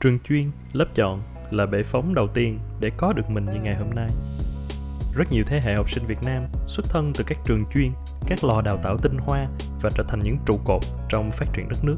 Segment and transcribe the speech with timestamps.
[0.00, 3.74] trường chuyên, lớp chọn là bệ phóng đầu tiên để có được mình như ngày
[3.74, 4.08] hôm nay.
[5.14, 7.92] Rất nhiều thế hệ học sinh Việt Nam xuất thân từ các trường chuyên,
[8.26, 9.48] các lò đào tạo tinh hoa
[9.82, 11.96] và trở thành những trụ cột trong phát triển đất nước.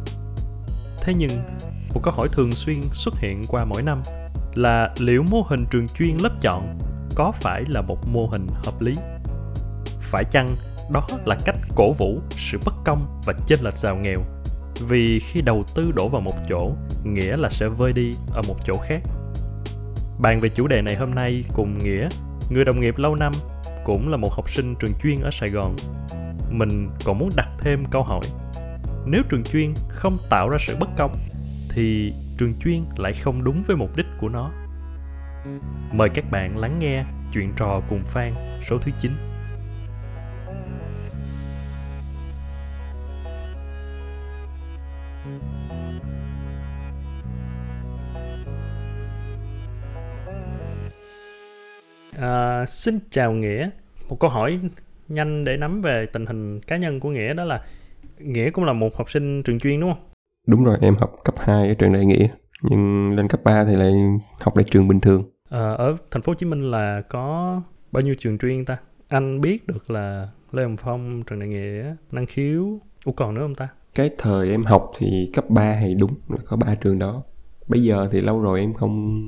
[1.03, 1.31] Thế nhưng,
[1.95, 4.03] một câu hỏi thường xuyên xuất hiện qua mỗi năm
[4.55, 6.79] là liệu mô hình trường chuyên lớp chọn
[7.15, 8.93] có phải là một mô hình hợp lý?
[10.01, 10.57] Phải chăng
[10.91, 14.21] đó là cách cổ vũ sự bất công và chênh lệch giàu nghèo
[14.81, 16.73] vì khi đầu tư đổ vào một chỗ,
[17.05, 19.01] nghĩa là sẽ vơi đi ở một chỗ khác.
[20.19, 22.09] Bàn về chủ đề này hôm nay cùng nghĩa,
[22.51, 23.33] người đồng nghiệp lâu năm,
[23.85, 25.77] cũng là một học sinh trường chuyên ở sài gòn.
[26.51, 28.25] Mình còn muốn đặt thêm câu hỏi,
[29.07, 31.19] nếu trường chuyên không tạo ra sự bất công,
[31.71, 34.51] thì trường chuyên lại không đúng với mục đích của nó?
[35.93, 38.35] Mời các bạn lắng nghe chuyện trò cùng phan,
[38.69, 39.13] số thứ 9
[52.21, 53.71] À, xin chào Nghĩa.
[54.09, 54.61] Một câu hỏi
[55.09, 57.65] nhanh để nắm về tình hình cá nhân của Nghĩa đó là
[58.19, 60.03] Nghĩa cũng là một học sinh trường chuyên đúng không?
[60.47, 62.29] Đúng rồi, em học cấp 2 ở trường Đại Nghĩa.
[62.63, 63.93] Nhưng lên cấp 3 thì lại
[64.41, 65.25] học lại trường bình thường.
[65.51, 67.61] À, ở thành phố Hồ Chí Minh là có
[67.93, 68.77] bao nhiêu trường chuyên ta?
[69.09, 73.41] Anh biết được là Lê Hồng Phong, trường Đại Nghĩa, Năng Khiếu, Ủa còn nữa
[73.41, 73.69] không ta?
[73.95, 77.23] Cái thời em học thì cấp 3 thì đúng là có ba trường đó.
[77.69, 79.21] Bây giờ thì lâu rồi em không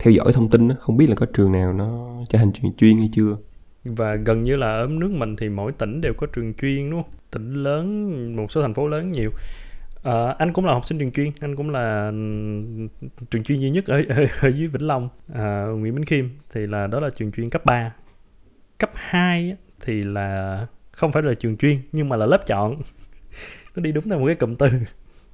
[0.00, 2.96] theo dõi thông tin không biết là có trường nào nó trở thành trường chuyên
[2.96, 3.36] hay chưa.
[3.84, 7.02] Và gần như là ở nước mình thì mỗi tỉnh đều có trường chuyên đúng
[7.02, 7.12] không?
[7.30, 9.30] Tỉnh lớn một số thành phố lớn nhiều.
[10.02, 13.70] À, anh cũng là học sinh trường chuyên anh cũng là ừ, trường chuyên duy
[13.70, 15.08] nhất ở, ở, ở dưới Vĩnh Long.
[15.34, 17.94] À, Nguyễn Minh Khiêm thì là đó là trường chuyên cấp 3
[18.78, 22.76] cấp 2 thì là không phải là trường chuyên nhưng mà là lớp chọn.
[23.76, 24.68] Nó đi đúng theo một cái cụm từ.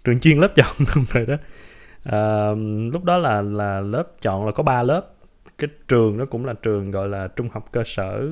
[0.04, 1.36] Trường chuyên lớp chọn rồi đó
[2.04, 2.50] à,
[2.92, 5.06] lúc đó là là lớp chọn là có 3 lớp.
[5.58, 8.28] Cái trường nó cũng là trường gọi là trung học cơ sở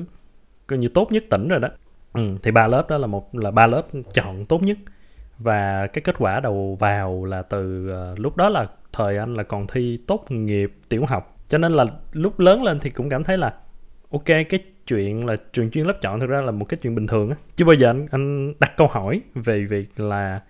[0.67, 1.69] coi như tốt nhất tỉnh rồi đó.
[2.13, 3.81] Ừ, thì ba lớp đó là một là ba lớp
[4.13, 4.77] chọn tốt nhất.
[5.37, 9.43] Và cái kết quả đầu vào là từ uh, lúc đó là thời anh là
[9.43, 11.37] còn thi tốt nghiệp tiểu học.
[11.47, 13.53] Cho nên là lúc lớn lên thì cũng cảm thấy là
[14.11, 17.07] ok cái chuyện là trường chuyên lớp chọn thực ra là một cái chuyện bình
[17.07, 17.35] thường á.
[17.55, 20.41] Chứ bây giờ anh anh đặt câu hỏi về việc là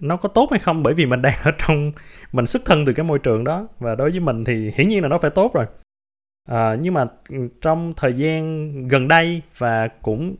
[0.00, 0.82] nó có tốt hay không?
[0.82, 1.92] Bởi vì mình đang ở trong
[2.32, 3.68] mình xuất thân từ cái môi trường đó.
[3.78, 5.66] Và đối với mình thì hiển nhiên là nó phải tốt rồi.
[6.48, 7.06] À, nhưng mà
[7.60, 10.36] trong thời gian gần đây và cũng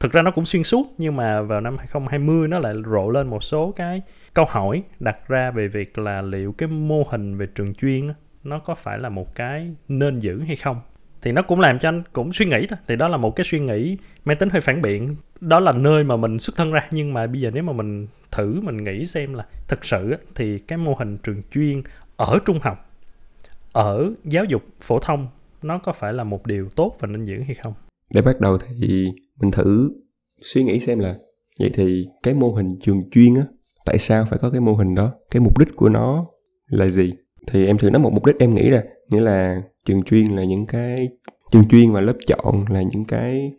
[0.00, 3.26] thực ra nó cũng xuyên suốt nhưng mà vào năm 2020 nó lại rộ lên
[3.26, 4.02] một số cái
[4.34, 8.08] câu hỏi đặt ra về việc là liệu cái mô hình về trường chuyên
[8.44, 10.80] nó có phải là một cái nên giữ hay không?
[11.22, 12.78] Thì nó cũng làm cho anh cũng suy nghĩ thôi.
[12.88, 16.04] Thì đó là một cái suy nghĩ mang tính hơi phản biện đó là nơi
[16.04, 19.06] mà mình xuất thân ra, nhưng mà bây giờ nếu mà mình thử, mình nghĩ
[19.06, 21.82] xem là thực sự thì cái mô hình trường chuyên
[22.16, 22.90] ở trung học,
[23.72, 25.28] ở giáo dục phổ thông,
[25.62, 27.74] nó có phải là một điều tốt và nên giữ hay không?
[28.14, 29.08] Để bắt đầu thì
[29.40, 29.90] mình thử
[30.42, 31.14] suy nghĩ xem là
[31.60, 33.42] vậy thì cái mô hình trường chuyên á,
[33.84, 35.12] tại sao phải có cái mô hình đó?
[35.30, 36.26] Cái mục đích của nó
[36.66, 37.12] là gì?
[37.46, 40.44] Thì em thử nói một mục đích em nghĩ ra, nghĩa là trường chuyên là
[40.44, 41.08] những cái,
[41.50, 43.52] trường chuyên và lớp chọn là những cái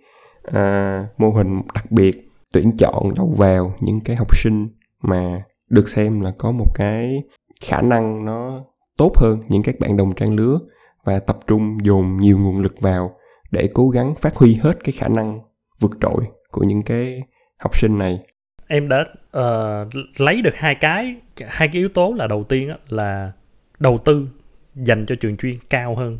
[0.44, 4.68] à, mô hình đặc biệt tuyển chọn đầu vào những cái học sinh
[5.02, 7.24] mà được xem là có một cái
[7.62, 8.64] khả năng nó
[8.98, 10.60] tốt hơn những các bạn đồng trang lứa
[11.04, 13.16] và tập trung dồn nhiều nguồn lực vào
[13.52, 15.40] để cố gắng phát huy hết cái khả năng
[15.80, 17.22] vượt trội của những cái
[17.58, 18.20] học sinh này.
[18.68, 19.06] Em đã
[19.38, 21.16] uh, lấy được hai cái
[21.48, 23.32] hai cái yếu tố là đầu tiên là
[23.80, 24.30] đầu tư
[24.76, 26.20] dành cho trường chuyên cao hơn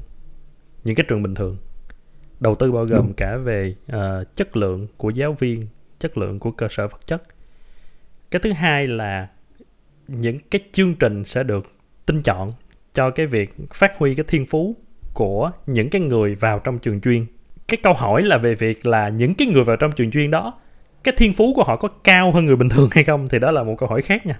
[0.84, 1.57] những cái trường bình thường
[2.39, 3.13] đầu tư bao gồm Đúng.
[3.13, 5.67] cả về uh, chất lượng của giáo viên
[6.00, 7.23] chất lượng của cơ sở vật chất.
[8.31, 9.27] Cái thứ hai là
[10.07, 11.66] những cái chương trình sẽ được
[12.05, 12.53] tinh chọn
[12.94, 14.75] cho cái việc phát huy cái thiên phú
[15.13, 17.25] của những cái người vào trong trường chuyên.
[17.67, 20.59] Cái câu hỏi là về việc là những cái người vào trong trường chuyên đó
[21.03, 23.51] cái thiên phú của họ có cao hơn người bình thường hay không thì đó
[23.51, 24.39] là một câu hỏi khác nha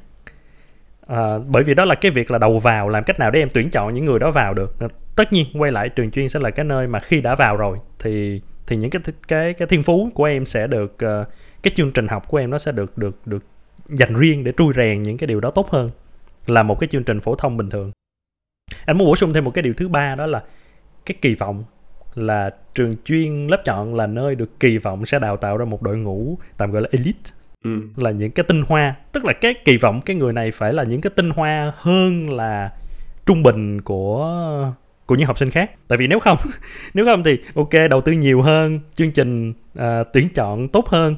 [1.09, 3.50] à, bởi vì đó là cái việc là đầu vào làm cách nào để em
[3.54, 4.75] tuyển chọn những người đó vào được.
[5.16, 7.78] Tất nhiên quay lại trường chuyên sẽ là cái nơi mà khi đã vào rồi
[8.00, 11.28] thì thì những cái cái cái thiên phú của em sẽ được uh,
[11.63, 13.44] cái chương trình học của em nó sẽ được được được
[13.89, 15.89] dành riêng để trui rèn những cái điều đó tốt hơn
[16.48, 17.92] là một cái chương trình phổ thông bình thường.
[18.86, 20.44] Anh muốn bổ sung thêm một cái điều thứ ba đó là
[21.06, 21.63] cái kỳ vọng
[22.16, 25.81] là trường chuyên lớp chọn là nơi được kỳ vọng sẽ đào tạo ra một
[25.81, 27.31] đội ngũ tạm gọi là elite
[27.64, 27.82] ừ.
[27.96, 28.96] là những cái tinh hoa.
[29.12, 32.30] Tức là cái kỳ vọng cái người này phải là những cái tinh hoa hơn
[32.30, 32.72] là
[33.26, 34.74] trung bình của
[35.06, 35.72] của những học sinh khác.
[35.88, 36.38] Tại vì nếu không
[36.94, 39.84] nếu không thì ok đầu tư nhiều hơn chương trình uh,
[40.14, 41.16] tuyển chọn tốt hơn.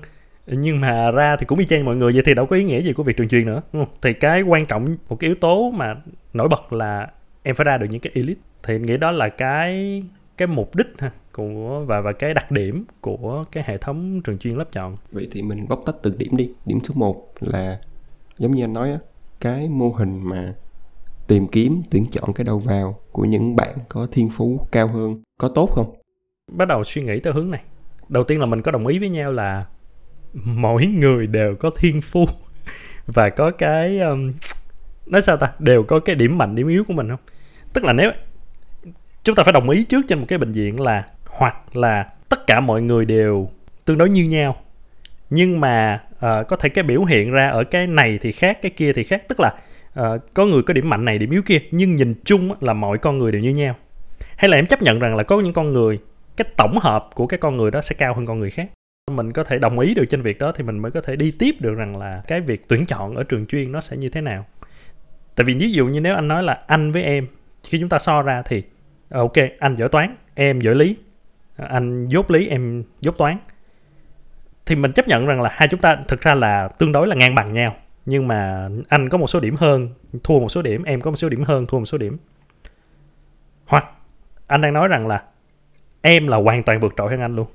[0.47, 2.81] Nhưng mà ra thì cũng y chang mọi người vậy thì đâu có ý nghĩa
[2.81, 3.95] gì của việc trường chuyên nữa đúng không?
[4.01, 5.95] thì cái quan trọng một cái yếu tố mà
[6.33, 7.07] nổi bật là
[7.43, 8.41] em phải ra được những cái elite.
[8.63, 10.03] Thì nghĩ đó là cái
[10.37, 14.37] cái mục đích ha của và và cái đặc điểm của cái hệ thống trường
[14.37, 14.97] chuyên lớp chọn.
[15.11, 16.51] Vậy thì mình bóc tách từng điểm đi.
[16.65, 17.79] Điểm số 1 là
[18.37, 18.97] giống như anh nói á
[19.39, 20.53] cái mô hình mà
[21.27, 25.21] tìm kiếm tuyển chọn cái đầu vào của những bạn có thiên phú cao hơn
[25.37, 25.95] có tốt không?
[26.51, 27.61] Bắt đầu suy nghĩ theo hướng này.
[28.09, 29.65] Đầu tiên là mình có đồng ý với nhau là
[30.33, 32.25] mỗi người đều có thiên phú
[33.05, 34.33] và có cái um,
[35.05, 35.51] nói sao ta?
[35.59, 37.19] Đều có cái điểm mạnh điểm yếu của mình không?
[37.73, 38.11] Tức là nếu
[39.23, 41.07] chúng ta phải đồng ý trước trên một cái bệnh viện là
[41.41, 43.49] hoặc là tất cả mọi người đều
[43.85, 44.55] tương đối như nhau.
[45.29, 48.71] Nhưng mà uh, có thể cái biểu hiện ra ở cái này thì khác cái
[48.71, 49.23] kia thì khác.
[49.27, 49.53] Tức là
[49.99, 52.97] uh, có người có điểm mạnh này điểm yếu kia nhưng nhìn chung là mọi
[52.97, 53.75] con người đều như nhau.
[54.37, 55.99] Hay là em chấp nhận rằng là có những con người
[56.37, 58.67] cái tổng hợp của cái con người đó sẽ cao hơn con người khác?
[59.11, 61.31] Mình có thể đồng ý được trên việc đó thì mình mới có thể đi
[61.39, 64.21] tiếp được rằng là cái việc tuyển chọn ở trường chuyên nó sẽ như thế
[64.21, 64.45] nào.
[65.35, 67.27] Tại vì ví dụ như nếu anh nói là anh với em
[67.63, 68.63] khi chúng ta so ra thì
[69.09, 70.95] ờ, ok anh giỏi toán em giỏi lý
[71.69, 73.37] anh dốt lý, em dốt toán.
[74.65, 77.15] Thì mình chấp nhận rằng là hai chúng ta thực ra là tương đối là
[77.15, 77.75] ngang bằng nhau.
[78.05, 79.89] Nhưng mà anh có một số điểm hơn,
[80.23, 82.17] thua một số điểm, em có một số điểm hơn, thua một số điểm.
[83.65, 83.85] Hoặc
[84.47, 85.23] anh đang nói rằng là
[86.01, 87.47] em là hoàn toàn vượt trội hơn anh luôn.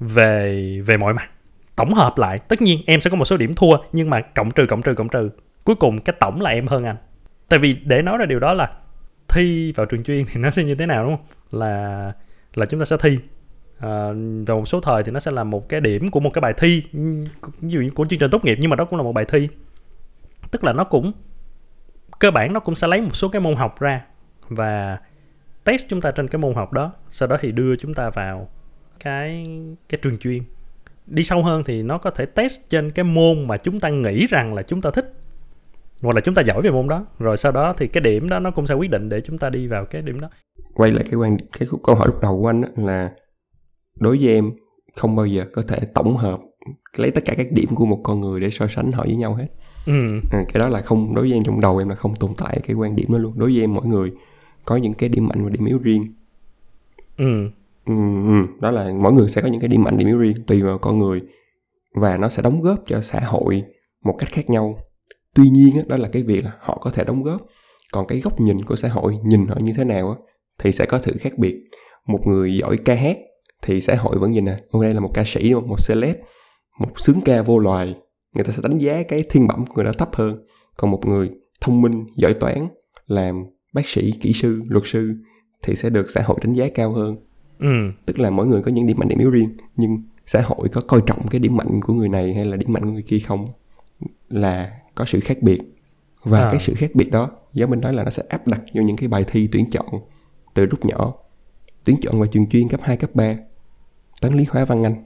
[0.00, 1.30] Về về mọi mặt.
[1.76, 4.50] Tổng hợp lại, tất nhiên em sẽ có một số điểm thua, nhưng mà cộng
[4.50, 5.30] trừ cộng trừ cộng trừ.
[5.64, 6.96] Cuối cùng cái tổng là em hơn anh.
[7.48, 8.70] Tại vì để nói ra điều đó là
[9.28, 11.26] thi vào trường chuyên thì nó sẽ như thế nào, đúng không?
[11.60, 12.12] Là
[12.54, 13.18] là chúng ta sẽ thi.
[13.78, 14.08] À,
[14.46, 16.54] vào một số thời thì nó sẽ là một cái điểm của một cái bài
[16.56, 16.82] thi
[17.60, 19.24] ví dụ như của chương trình tốt nghiệp nhưng mà đó cũng là một bài
[19.24, 19.48] thi.
[20.50, 21.12] Tức là nó cũng
[22.18, 24.04] cơ bản nó cũng sẽ lấy một số cái môn học ra
[24.48, 24.98] và
[25.64, 28.48] test chúng ta trên cái môn học đó sau đó thì đưa chúng ta vào
[29.00, 29.46] cái
[29.88, 30.42] cái trường chuyên.
[31.06, 34.26] Đi sâu hơn thì nó có thể test trên cái môn mà chúng ta nghĩ
[34.26, 35.12] rằng là chúng ta thích
[36.02, 37.06] hoặc là chúng ta giỏi về môn đó.
[37.18, 39.50] Rồi sau đó thì cái điểm đó nó cũng sẽ quyết định để chúng ta
[39.50, 40.28] đi vào cái điểm đó
[40.74, 43.12] quay lại cái quan cái câu hỏi lúc đầu của anh là
[44.00, 44.50] đối với em
[44.96, 46.40] không bao giờ có thể tổng hợp
[46.96, 49.34] lấy tất cả các điểm của một con người để so sánh họ với nhau
[49.34, 49.46] hết
[49.86, 50.20] ừ.
[50.30, 52.60] à, cái đó là không đối với em trong đầu em là không tồn tại
[52.66, 54.12] cái quan điểm đó luôn đối với em mỗi người
[54.64, 56.02] có những cái điểm mạnh và điểm yếu riêng
[57.16, 57.50] ừ.
[57.86, 57.94] Ừ,
[58.26, 58.60] ừ.
[58.60, 60.78] đó là mỗi người sẽ có những cái điểm mạnh điểm yếu riêng tùy vào
[60.78, 61.20] con người
[61.94, 63.64] và nó sẽ đóng góp cho xã hội
[64.04, 64.78] một cách khác nhau
[65.34, 67.40] tuy nhiên đó là cái việc là họ có thể đóng góp
[67.92, 70.16] còn cái góc nhìn của xã hội nhìn họ như thế nào
[70.62, 71.56] thì sẽ có sự khác biệt.
[72.06, 73.18] Một người giỏi ca hát
[73.62, 76.16] thì xã hội vẫn nhìn nè hôm nay là một ca sĩ một celeb
[76.78, 77.94] một sướng ca vô loài
[78.34, 80.42] người ta sẽ đánh giá cái thiên bẩm của người đó thấp hơn.
[80.76, 81.30] Còn một người
[81.60, 82.68] thông minh giỏi toán
[83.06, 85.14] làm bác sĩ kỹ sư luật sư
[85.62, 87.16] thì sẽ được xã hội đánh giá cao hơn.
[87.58, 87.66] Ừ.
[88.06, 90.80] tức là mỗi người có những điểm mạnh điểm yếu riêng nhưng xã hội có
[90.80, 93.18] coi trọng cái điểm mạnh của người này hay là điểm mạnh của người kia
[93.18, 93.48] không?
[94.28, 95.60] Là có sự khác biệt.
[96.24, 96.48] Và à.
[96.50, 98.96] cái sự khác biệt đó giáo minh nói là nó sẽ áp đặt vô những
[98.96, 99.86] cái bài thi tuyển chọn
[100.54, 101.14] từ lúc nhỏ.
[101.84, 103.36] Tuyển chọn vào trường chuyên cấp 2, cấp 3
[104.20, 105.04] toán lý hóa văn anh.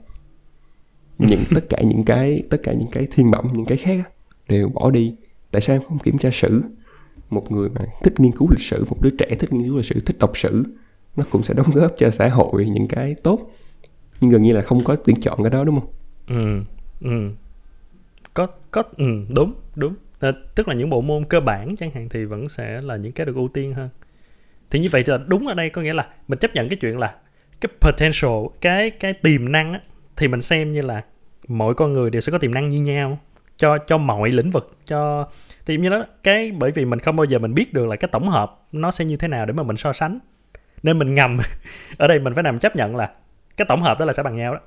[1.17, 4.09] Những tất cả những cái tất cả những cái thiên bẩm những cái khác
[4.49, 5.15] đều bỏ đi.
[5.51, 6.63] Tại sao em không kiểm tra sử?
[7.29, 9.85] Một người mà thích nghiên cứu lịch sử một đứa trẻ thích nghiên cứu lịch
[9.85, 10.63] sử thích đọc sử
[11.15, 13.51] nó cũng sẽ đóng góp cho xã hội những cái tốt.
[14.21, 15.89] Nhưng gần như là không có tuyển chọn cái đó đúng không?
[16.27, 16.63] Ừ
[17.01, 17.31] ừ.
[18.33, 19.93] Có có ừ đúng đúng.
[20.19, 23.11] À, tức là những bộ môn cơ bản chẳng hạn thì vẫn sẽ là những
[23.11, 23.89] cái được ưu tiên hơn
[24.71, 26.77] thì như vậy thì là đúng ở đây có nghĩa là mình chấp nhận cái
[26.77, 27.15] chuyện là
[27.61, 28.31] cái potential
[28.61, 29.79] cái cái tiềm năng á,
[30.15, 31.01] thì mình xem như là
[31.47, 33.19] mỗi con người đều sẽ có tiềm năng như nhau
[33.57, 35.27] cho cho mọi lĩnh vực cho
[35.65, 38.09] thì như đó cái bởi vì mình không bao giờ mình biết được là cái
[38.11, 40.19] tổng hợp nó sẽ như thế nào để mà mình so sánh
[40.83, 41.37] nên mình ngầm
[41.97, 43.11] ở đây mình phải nằm chấp nhận là
[43.57, 44.59] cái tổng hợp đó là sẽ bằng nhau đó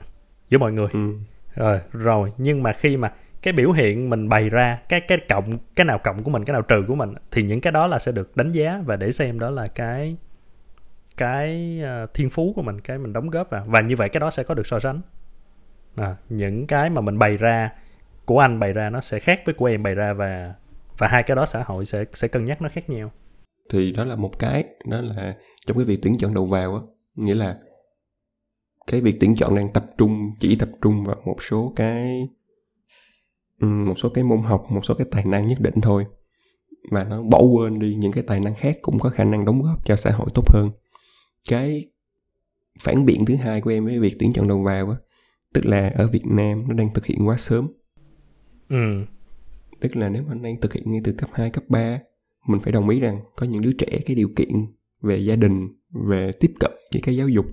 [0.48, 1.12] giữa mọi người ừ.
[1.54, 5.58] rồi rồi nhưng mà khi mà cái biểu hiện mình bày ra cái cái cộng
[5.76, 7.98] cái nào cộng của mình cái nào trừ của mình thì những cái đó là
[7.98, 10.16] sẽ được đánh giá và để xem đó là cái
[11.16, 13.64] cái ờ, thiên phú của mình cái mình đóng góp vào.
[13.68, 15.00] Và như vậy cái đó sẽ có được so sánh.
[15.96, 17.72] À, những cái mà mình bày ra
[18.24, 20.54] của anh bày ra nó sẽ khác với của em bày ra và
[20.98, 23.10] và hai cái đó xã hội sẽ sẽ cân nhắc nó khác nhau.
[23.70, 25.34] Thì đó là một cái đó là
[25.66, 26.80] trong cái việc tuyển chọn đầu vào á
[27.14, 27.58] nghĩa là
[28.86, 32.28] cái việc tuyển chọn đang tập trung chỉ tập trung vào một số cái
[33.60, 36.06] một số cái môn học một số cái tài năng nhất định thôi.
[36.90, 39.62] Và nó bỏ quên đi những cái tài năng khác cũng có khả năng đóng
[39.62, 40.70] góp cho xã hội tốt hơn.
[41.48, 41.84] Cái
[42.80, 44.96] phản biện thứ hai của em với việc tuyển chọn đầu vào á
[45.54, 47.68] tức là ở Việt Nam nó đang thực hiện quá sớm.
[48.68, 49.04] Ừ.
[49.80, 52.00] tức là nếu mà anh đang thực hiện ngay từ cấp 2, cấp 3
[52.46, 54.48] mình phải đồng ý rằng có những đứa trẻ cái điều kiện
[55.00, 55.68] về gia đình
[56.08, 57.46] về tiếp cận với cái giáo dục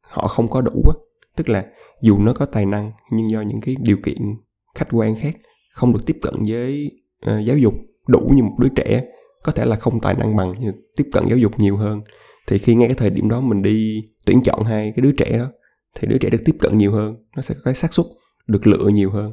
[0.00, 0.94] họ không có đủ á.
[1.36, 1.66] Tức là
[2.02, 4.36] dù nó có tài năng nhưng do những cái điều kiện
[4.76, 5.36] khách quan khác
[5.72, 6.90] không được tiếp cận với
[7.30, 7.74] uh, giáo dục
[8.06, 9.04] đủ như một đứa trẻ
[9.42, 12.00] có thể là không tài năng bằng nhưng tiếp cận giáo dục nhiều hơn
[12.46, 15.38] thì khi ngay cái thời điểm đó mình đi tuyển chọn hai cái đứa trẻ
[15.38, 15.46] đó
[15.94, 18.06] thì đứa trẻ được tiếp cận nhiều hơn nó sẽ có cái xác suất
[18.46, 19.32] được lựa nhiều hơn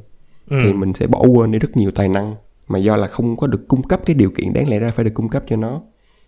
[0.50, 0.56] ừ.
[0.62, 2.34] thì mình sẽ bỏ quên đi rất nhiều tài năng
[2.68, 5.04] mà do là không có được cung cấp cái điều kiện đáng lẽ ra phải
[5.04, 5.82] được cung cấp cho nó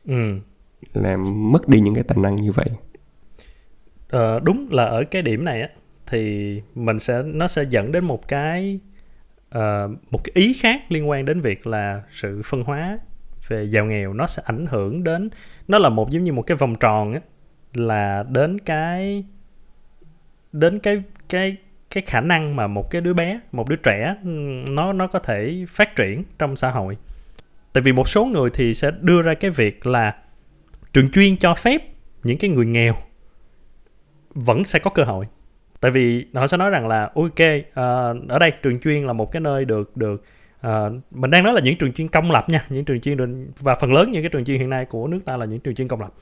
[0.06, 0.38] ừ.
[0.94, 2.68] làm mất đi những cái tài năng như vậy
[4.08, 5.68] Ờ, đúng là ở cái điểm này á
[6.06, 8.80] thì mình sẽ nó sẽ dẫn đến một cái
[9.48, 12.98] Ờ, một cái ý khác liên quan đến việc là sự phân hóa
[13.48, 15.30] về giàu nghèo nó sẽ ảnh hưởng đến,
[15.68, 17.20] nó là một giống như một cái vòng tròn á,
[17.74, 19.24] là đến cái
[20.52, 21.56] đến cái cái
[21.90, 24.28] cái khả năng mà một cái đứa bé, một đứa trẻ ừ,
[24.68, 26.96] nó nó có thể phát triển trong xã hội.
[27.72, 30.16] Tại vì một số người thì sẽ đưa ra cái việc là
[30.92, 31.82] trường chuyên cho phép
[32.22, 32.94] những cái người nghèo
[34.34, 35.26] vẫn sẽ có cơ hội
[35.86, 39.32] tại vì họ sẽ nói rằng là ok uh, ở đây trường chuyên là một
[39.32, 40.24] cái nơi được được
[40.66, 43.28] uh, mình đang nói là những trường chuyên công lập nha những trường chuyên được,
[43.60, 45.74] và phần lớn những cái trường chuyên hiện nay của nước ta là những trường
[45.74, 46.12] chuyên công lập.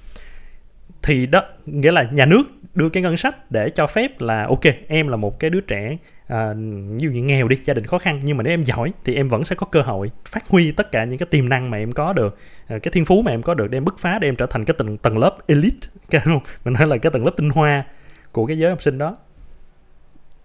[1.03, 2.43] Thì đó nghĩa là nhà nước
[2.75, 5.97] đưa cái ngân sách để cho phép là ok em là một cái đứa trẻ
[6.27, 6.53] à,
[6.89, 9.29] ví những nghèo đi gia đình khó khăn nhưng mà nếu em giỏi thì em
[9.29, 11.93] vẫn sẽ có cơ hội phát huy tất cả những cái tiềm năng mà em
[11.93, 14.29] có được à, cái thiên phú mà em có được để em bứt phá để
[14.29, 15.89] em trở thành cái tầng tầng lớp elite.
[16.11, 16.41] Cái không?
[16.65, 17.85] Mình nói là cái tầng lớp tinh hoa
[18.33, 19.17] của cái giới học sinh đó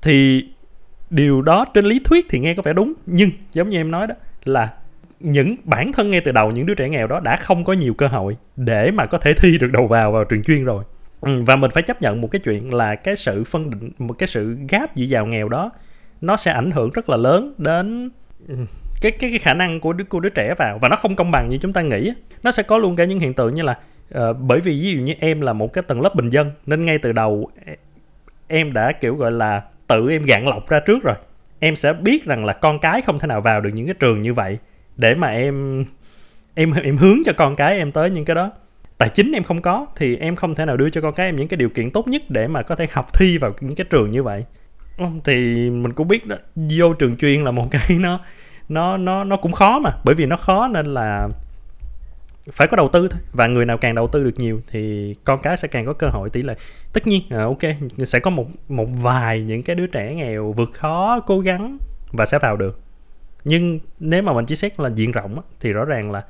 [0.02, 0.46] thì
[1.10, 4.08] điều đó trên lý thuyết thì nghe có vẻ đúng nhưng giống như em nói
[4.08, 4.16] đó
[4.46, 4.74] là
[5.20, 7.94] những bản thân ngay từ đầu những đứa trẻ nghèo đó đã không có nhiều
[7.94, 10.84] cơ hội để mà có thể thi được đầu vào vào trường chuyên rồi.
[11.22, 14.14] Ừ, và mình phải chấp nhận một cái chuyện là cái sự phân định một
[14.14, 15.72] cái sự gáp giữa giàu nghèo đó
[16.22, 18.10] nó sẽ ảnh hưởng rất là lớn đến
[18.48, 18.56] ừ,
[19.02, 20.80] cái cái cái khả năng của đứa của đứa trẻ vào.
[20.82, 22.14] Và nó không công bằng như chúng ta nghĩ
[22.44, 23.80] nó sẽ có luôn cả những hiện tượng như là
[24.16, 26.86] uh, bởi vì ví dụ như em là một cái tầng lớp bình dân nên
[26.86, 27.76] ngay từ đầu e,
[28.48, 31.16] em đã kiểu gọi là tự em gạn lọc ra trước rồi.
[31.60, 34.22] Em sẽ biết rằng là con cái không thể nào vào được những cái trường
[34.22, 34.58] như vậy
[34.98, 35.86] để mà em
[36.54, 38.52] em em hướng cho con cái em tới những cái đó.
[38.98, 41.36] Tài chính em không có thì em không thể nào đưa cho con cái em
[41.36, 43.86] những cái điều kiện tốt nhất để mà có thể học thi vào những cái
[43.90, 44.46] trường như vậy.
[44.98, 46.36] Ờ, thì mình cũng biết đó,
[46.80, 48.20] vô trường chuyên là một cái nó
[48.70, 51.30] nó nó nó cũng khó mà, bởi vì nó khó nên là
[52.52, 53.20] phải có đầu tư thôi.
[53.32, 56.08] Và người nào càng đầu tư được nhiều thì con cái sẽ càng có cơ
[56.08, 56.56] hội tỷ lệ.
[56.94, 57.60] Tất nhiên à, ok
[58.06, 61.78] sẽ có một một vài những cái đứa trẻ nghèo vượt khó cố gắng
[62.12, 62.80] và sẽ vào được.
[63.44, 66.24] Nhưng nếu mà mình chỉ xét là diện rộng á, thì rõ ràng là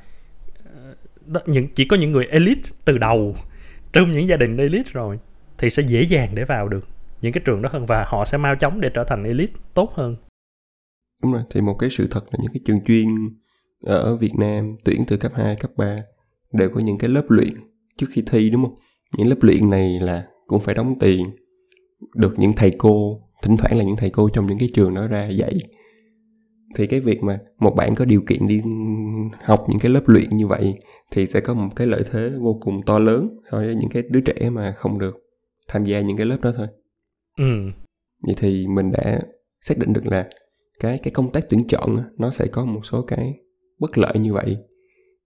[0.66, 3.36] ờ, đó, những chỉ có những người elite từ đầu
[3.94, 5.20] trong những gia đình elite rồi
[5.58, 6.88] thì sẽ dễ dàng để vào được.
[7.22, 9.94] Những cái trường đó hơn và họ sẽ mau chóng để trở thành elite tốt
[9.96, 10.16] hơn.
[11.24, 13.08] Đúng rồi thì một cái sự thật là những cái trường chuyên
[13.84, 16.04] ở Việt Nam tuyển từ cấp 2, cấp 3
[16.54, 17.54] đều có những cái lớp luyện
[17.98, 18.76] trước khi thi đúng không?
[19.18, 21.24] Những lớp luyện này là cũng phải đóng tiền.
[22.16, 25.08] Được những thầy cô thỉnh thoảng là những thầy cô trong những cái trường đó
[25.08, 25.54] ra dạy.
[26.76, 28.62] Thì cái việc mà một bạn có điều kiện đi
[29.44, 30.74] học những cái lớp luyện như vậy
[31.12, 34.04] thì sẽ có một cái lợi thế vô cùng to lớn so với những cái
[34.10, 35.18] đứa trẻ mà không được
[35.68, 36.68] tham gia những cái lớp đó thôi.
[37.38, 37.72] Ừ.
[38.26, 39.22] Vậy thì mình đã
[39.62, 40.30] xác định được là
[40.80, 43.34] cái cái công tác tuyển chọn nó sẽ có một số cái
[43.80, 44.58] bất lợi như vậy.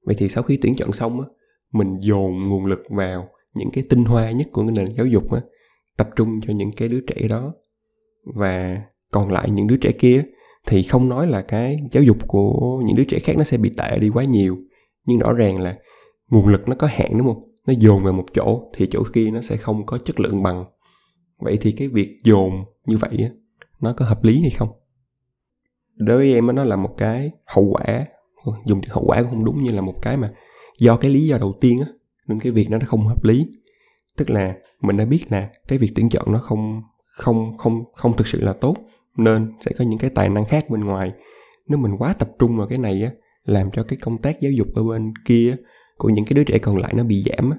[0.05, 1.27] Vậy thì sau khi tuyển chọn xong á
[1.72, 5.41] mình dồn nguồn lực vào những cái tinh hoa nhất của nền giáo dục á
[5.98, 7.53] tập trung cho những cái đứa trẻ đó.
[8.36, 8.81] Và
[9.12, 10.24] còn lại những đứa trẻ kia
[10.67, 13.72] thì không nói là cái giáo dục của những đứa trẻ khác nó sẽ bị
[13.77, 14.57] tệ đi quá nhiều
[15.05, 15.77] nhưng rõ ràng là
[16.29, 17.43] nguồn lực nó có hạn đúng không?
[17.67, 20.65] Nó dồn vào một chỗ thì chỗ kia nó sẽ không có chất lượng bằng.
[21.39, 22.51] Vậy thì cái việc dồn
[22.86, 23.29] như vậy á
[23.81, 24.69] nó có hợp lý hay không?
[25.95, 28.05] Đối với em á, nó là một cái hậu quả
[28.65, 30.29] dùng từ hậu quả cũng không đúng như là một cái mà
[30.79, 31.88] do cái lý do đầu tiên á,
[32.27, 33.47] nên cái việc đó nó không hợp lý.
[34.17, 36.81] Tức là mình đã biết là cái việc tuyển chọn nó không
[37.17, 38.75] không không không thực sự là tốt,
[39.17, 41.12] nên sẽ có những cái tài năng khác bên ngoài.
[41.67, 43.12] Nếu mình quá tập trung vào cái này á,
[43.45, 45.55] làm cho cái công tác giáo dục ở bên kia
[45.97, 47.57] của những cái đứa trẻ còn lại nó bị giảm á,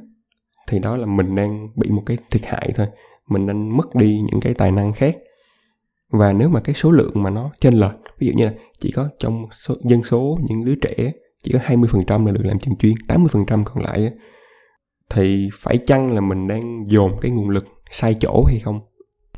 [0.68, 2.86] thì đó là mình đang bị một cái thiệt hại thôi.
[3.28, 5.16] Mình đang mất đi những cái tài năng khác
[6.10, 8.90] và nếu mà cái số lượng mà nó trên lệch ví dụ như là chỉ
[8.90, 12.76] có trong số, dân số những đứa trẻ chỉ có 20% là được làm trường
[12.76, 14.10] chuyên 80% còn lại
[15.10, 18.80] thì phải chăng là mình đang dồn cái nguồn lực sai chỗ hay không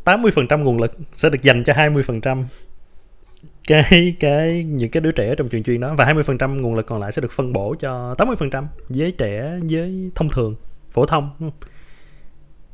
[0.04, 2.42] 80% nguồn lực sẽ được dành cho 20%
[3.66, 7.00] cái cái những cái đứa trẻ trong trường chuyên đó và 20% nguồn lực còn
[7.00, 10.54] lại sẽ được phân bổ cho 80% với trẻ với thông thường
[10.90, 11.70] phổ thông đúng không?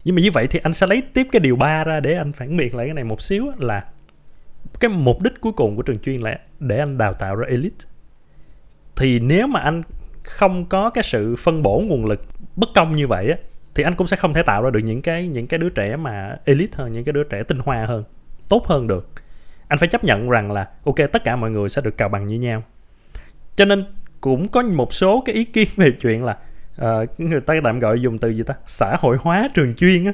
[0.04, 2.32] Nhưng mà như vậy thì anh sẽ lấy tiếp cái điều 3 ra để anh
[2.32, 3.84] phản biện lại cái này một xíu là
[4.80, 7.86] cái mục đích cuối cùng của trường chuyên là để anh đào tạo ra elite.
[8.96, 9.82] Thì nếu mà anh
[10.24, 13.36] không có cái sự phân bổ nguồn lực bất công như vậy á,
[13.74, 15.96] thì anh cũng sẽ không thể tạo ra được những cái những cái đứa trẻ
[15.96, 18.04] mà elite hơn, những cái đứa trẻ tinh hoa hơn,
[18.48, 19.10] tốt hơn được.
[19.68, 22.26] Anh phải chấp nhận rằng là, ok, tất cả mọi người sẽ được cào bằng
[22.26, 22.62] như nhau.
[23.56, 23.84] Cho nên
[24.20, 26.38] cũng có một số cái ý kiến về chuyện là
[26.80, 28.54] uh, người ta tạm gọi dùng từ gì ta?
[28.66, 30.12] Xã hội hóa trường chuyên á.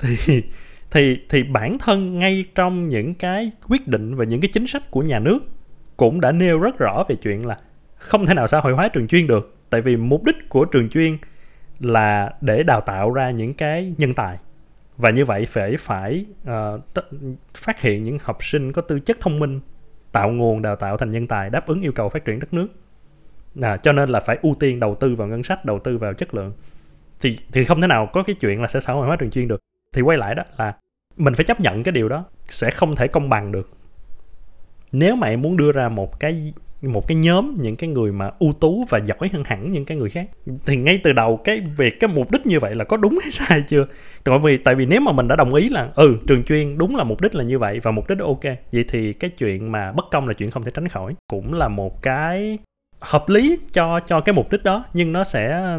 [0.00, 0.42] Thì
[0.90, 4.90] thì thì bản thân ngay trong những cái quyết định và những cái chính sách
[4.90, 5.38] của nhà nước
[5.96, 7.58] cũng đã nêu rất rõ về chuyện là
[7.96, 9.56] không thể nào xã hội hóa trường chuyên được.
[9.70, 11.18] Tại vì mục đích của trường chuyên
[11.80, 14.38] là để đào tạo ra những cái nhân tài.
[14.96, 16.48] Và như vậy phải phải uh,
[16.94, 19.60] t- phát hiện những học sinh có tư chất thông minh
[20.12, 22.68] tạo nguồn đào tạo thành nhân tài đáp ứng yêu cầu phát triển đất nước
[23.60, 26.14] à, cho nên là phải ưu tiên đầu tư vào ngân sách đầu tư vào
[26.14, 26.52] chất lượng.
[27.20, 29.48] Thì thì không thể nào có cái chuyện là sẽ xã hội hóa trường chuyên
[29.48, 29.60] được.
[29.92, 30.74] Thì quay lại đó là
[31.16, 33.70] mình phải chấp nhận cái điều đó sẽ không thể công bằng được.
[34.92, 38.30] Nếu mà em muốn đưa ra một cái một cái nhóm những cái người mà
[38.38, 40.30] ưu tú và giỏi hơn hẳn những cái người khác
[40.66, 43.30] thì ngay từ đầu cái việc cái mục đích như vậy là có đúng hay
[43.32, 43.86] sai chưa?
[44.24, 46.96] Tại vì tại vì nếu mà mình đã đồng ý là ừ trường chuyên đúng
[46.96, 48.42] là mục đích là như vậy và mục đích đó ok
[48.72, 51.68] vậy thì cái chuyện mà bất công là chuyện không thể tránh khỏi cũng là
[51.68, 52.58] một cái
[53.04, 55.78] hợp lý cho cho cái mục đích đó nhưng nó sẽ ở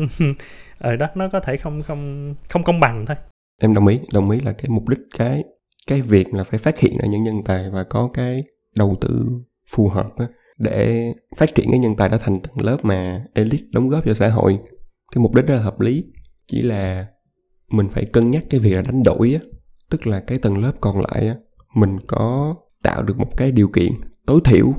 [0.79, 3.17] ờ, đó nó có thể không không không công bằng thôi.
[3.61, 5.43] Em đồng ý đồng ý là cái mục đích cái
[5.87, 8.43] cái việc là phải phát hiện ra những nhân tài và có cái
[8.75, 9.27] đầu tư
[9.69, 10.25] phù hợp á,
[10.57, 14.13] để phát triển cái nhân tài đó thành tầng lớp mà elite đóng góp cho
[14.13, 14.59] xã hội.
[15.15, 16.03] Cái mục đích đó là hợp lý
[16.47, 17.05] chỉ là
[17.69, 19.47] mình phải cân nhắc cái việc là đánh đổi á
[19.89, 21.35] tức là cái tầng lớp còn lại á
[21.75, 23.91] mình có tạo được một cái điều kiện
[24.25, 24.73] tối thiểu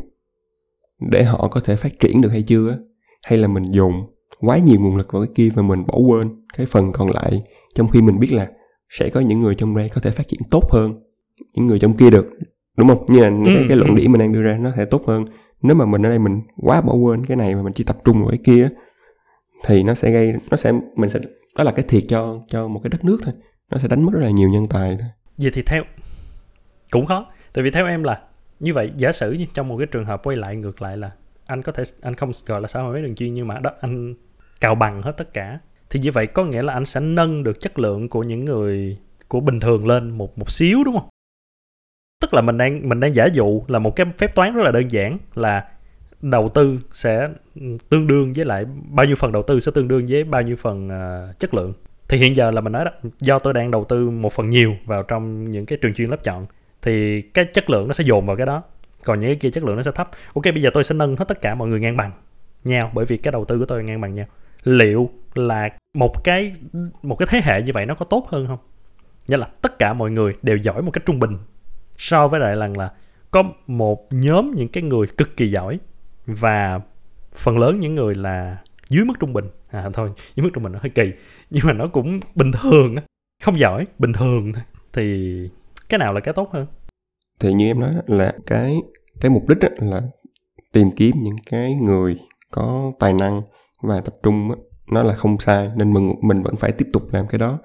[1.00, 2.78] để họ có thể phát triển được hay chưa
[3.26, 3.92] hay là mình dùng
[4.40, 7.42] quá nhiều nguồn lực vào cái kia và mình bỏ quên cái phần còn lại
[7.74, 8.48] trong khi mình biết là
[8.90, 10.94] sẽ có những người trong đây có thể phát triển tốt hơn
[11.54, 12.26] những người trong kia được
[12.76, 13.04] đúng không?
[13.08, 13.96] Như là ừ, cái, cái luận ừ.
[13.96, 15.24] điểm mình đang đưa ra nó sẽ tốt hơn.
[15.62, 17.96] Nếu mà mình ở đây mình quá bỏ quên cái này mà mình chỉ tập
[18.04, 18.68] trung vào cái kia
[19.64, 21.20] thì nó sẽ gây nó sẽ mình sẽ
[21.56, 23.34] đó là cái thiệt cho cho một cái đất nước thôi.
[23.70, 25.08] Nó sẽ đánh mất rất là nhiều nhân tài thôi.
[25.38, 25.82] Vậy thì theo
[26.90, 27.26] cũng khó.
[27.54, 28.20] Tại vì theo em là
[28.60, 31.10] như vậy giả sử như trong một cái trường hợp quay lại ngược lại là
[31.46, 33.70] anh có thể anh không gọi là xã hội mấy đường chuyên nhưng mà đó
[33.80, 34.14] anh
[34.60, 35.58] cào bằng hết tất cả
[35.90, 38.98] thì như vậy có nghĩa là anh sẽ nâng được chất lượng của những người
[39.28, 41.08] của bình thường lên một một xíu đúng không?
[42.20, 44.70] Tức là mình đang mình đang giả dụ là một cái phép toán rất là
[44.72, 45.68] đơn giản là
[46.22, 47.28] đầu tư sẽ
[47.88, 50.56] tương đương với lại bao nhiêu phần đầu tư sẽ tương đương với bao nhiêu
[50.56, 51.72] phần uh, chất lượng.
[52.08, 54.74] Thì hiện giờ là mình nói đó do tôi đang đầu tư một phần nhiều
[54.84, 56.46] vào trong những cái trường chuyên lớp chọn
[56.82, 58.62] thì cái chất lượng nó sẽ dồn vào cái đó.
[59.04, 60.10] Còn những cái kia chất lượng nó sẽ thấp.
[60.34, 62.12] Ok, bây giờ tôi sẽ nâng hết tất cả mọi người ngang bằng
[62.64, 64.26] nhau, bởi vì cái đầu tư của tôi ngang bằng nhau.
[64.64, 66.52] Liệu là một cái
[67.02, 68.58] một cái thế hệ như vậy nó có tốt hơn không?
[69.28, 71.38] Nghĩa là tất cả mọi người đều giỏi một cách trung bình,
[71.98, 72.92] so với lại là là
[73.30, 75.78] có một nhóm những cái người cực kỳ giỏi
[76.26, 76.80] và
[77.34, 78.56] phần lớn những người là
[78.88, 79.44] dưới mức trung bình.
[79.70, 81.12] À thôi, dưới mức trung bình nó hơi kỳ,
[81.50, 82.96] nhưng mà nó cũng bình thường
[83.42, 84.62] không giỏi, bình thường thôi.
[84.92, 85.48] Thì
[85.88, 86.66] cái nào là cái tốt hơn?
[87.40, 88.76] Thì như em nói là cái
[89.20, 90.02] cái mục đích là
[90.72, 92.16] tìm kiếm những cái người
[92.50, 93.42] có tài năng
[93.82, 94.50] và tập trung
[94.90, 97.58] nó là không sai, nên mình mình vẫn phải tiếp tục làm cái đó.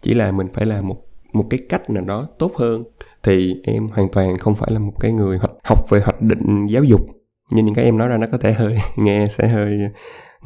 [0.00, 0.96] Chỉ là mình phải làm một
[1.32, 2.84] một cái cách nào đó tốt hơn.
[3.22, 6.84] Thì em hoàn toàn không phải là một cái người học về hoạch định giáo
[6.84, 7.00] dục.
[7.52, 9.78] Như những cái em nói ra nó có thể hơi, nghe sẽ hơi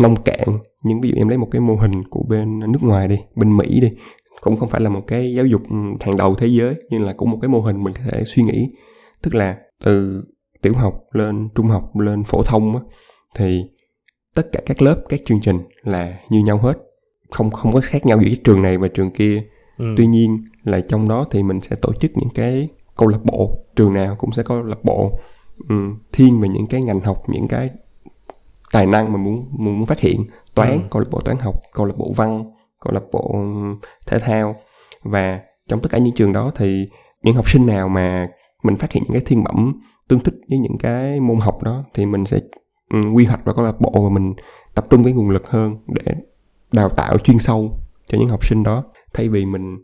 [0.00, 0.48] nông cạn.
[0.82, 3.56] Nhưng ví dụ em lấy một cái mô hình của bên nước ngoài đi, bên
[3.56, 3.90] mỹ đi
[4.40, 5.62] cũng không phải là một cái giáo dục
[6.00, 8.42] hàng đầu thế giới nhưng là cũng một cái mô hình mình có thể suy
[8.42, 8.68] nghĩ.
[9.22, 10.24] Tức là từ
[10.62, 12.82] tiểu học lên trung học lên phổ thông á,
[13.36, 13.62] thì
[14.34, 16.74] tất cả các lớp các chương trình là như nhau hết.
[17.30, 19.42] Không không có khác nhau giữa trường này và trường kia.
[19.78, 19.84] Ừ.
[19.96, 23.58] tuy nhiên là trong đó thì mình sẽ tổ chức những cái câu lạc bộ.
[23.76, 25.12] Trường nào cũng sẽ có câu lạc bộ.
[25.68, 27.70] Um, thiên về những cái ngành học những cái
[28.72, 30.24] tài năng mà muốn muốn, muốn phát hiện.
[30.54, 30.78] Toán ừ.
[30.90, 32.44] câu lạc bộ toán học câu lạc bộ văn
[32.80, 33.44] câu lạc bộ
[34.06, 34.56] thể thao.
[35.02, 36.88] Và trong tất cả những trường đó thì
[37.22, 38.28] những học sinh nào mà
[38.62, 41.84] mình phát hiện những cái thiên bẩm tương thích với những cái môn học đó
[41.94, 42.40] thì mình sẽ
[43.14, 44.34] quy hoạch vào câu lạc bộ và mình
[44.74, 46.14] tập trung cái nguồn lực hơn để
[46.72, 47.76] đào tạo chuyên sâu
[48.08, 48.84] cho những học sinh đó.
[49.14, 49.76] Thay vì mình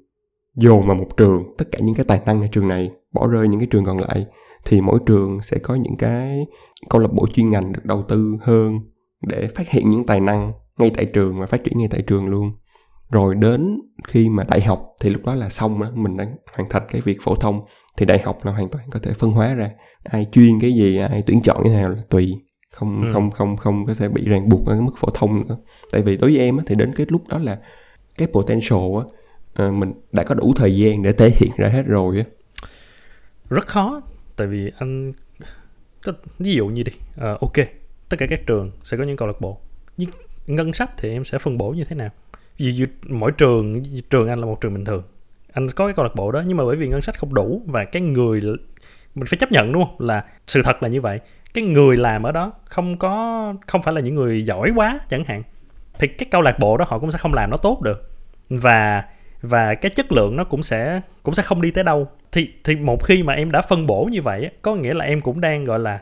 [0.55, 3.49] dồn vào một trường, tất cả những cái tài năng ở trường này, bỏ rơi
[3.49, 4.27] những cái trường còn lại,
[4.65, 6.47] thì mỗi trường sẽ có những cái
[6.91, 8.79] câu lạc bộ chuyên ngành được đầu tư hơn
[9.27, 12.27] để phát hiện những tài năng ngay tại trường và phát triển ngay tại trường
[12.27, 12.53] luôn
[13.11, 16.69] rồi đến khi mà đại học thì lúc đó là xong đó mình đã hoàn
[16.69, 17.65] thành cái việc phổ thông.
[17.97, 19.71] Thì đại học là hoàn toàn có thể phân hóa ra
[20.05, 22.35] ai chuyên cái gì ai tuyển chọn cái nào là tùy.
[22.73, 23.11] Không ừ.
[23.13, 25.57] không không không có thể bị ràng buộc ở cái mức phổ thông nữa.
[25.93, 27.59] Tại vì đối với em á, thì đến cái lúc đó là
[28.19, 29.05] cái potential á
[29.55, 32.25] à, mình đã có đủ thời gian để thể hiện ra hết rồi á.
[33.51, 34.01] Rất khó
[34.37, 35.13] tại vì anh
[36.39, 37.57] ví dụ như đi à, ok
[38.09, 39.59] tất cả các trường sẽ có những câu lạc bộ.
[39.97, 40.11] Nhưng
[40.47, 42.11] ngân sách thì em sẽ phân bổ như thế nào
[42.59, 45.03] vì mỗi trường trường anh là một trường bình thường.
[45.53, 47.63] Anh có cái câu lạc bộ đó, nhưng mà bởi vì ngân sách không đủ
[47.67, 48.41] và cái người
[49.15, 50.07] mình phải chấp nhận, đúng không?
[50.07, 51.21] Là sự thật là như vậy.
[51.55, 55.25] Cái người làm ở đó không có, không phải là những người giỏi quá chẳng
[55.25, 55.43] hạn,
[55.99, 58.11] thì cái câu lạc bộ đó họ cũng sẽ không làm nó tốt được.
[58.49, 59.05] Và
[59.43, 62.09] và cái chất lượng nó cũng sẽ cũng sẽ không đi tới đâu.
[62.33, 65.21] Thì thì một khi mà em đã phân bổ như vậy có nghĩa là em
[65.21, 66.01] cũng đang, gọi là,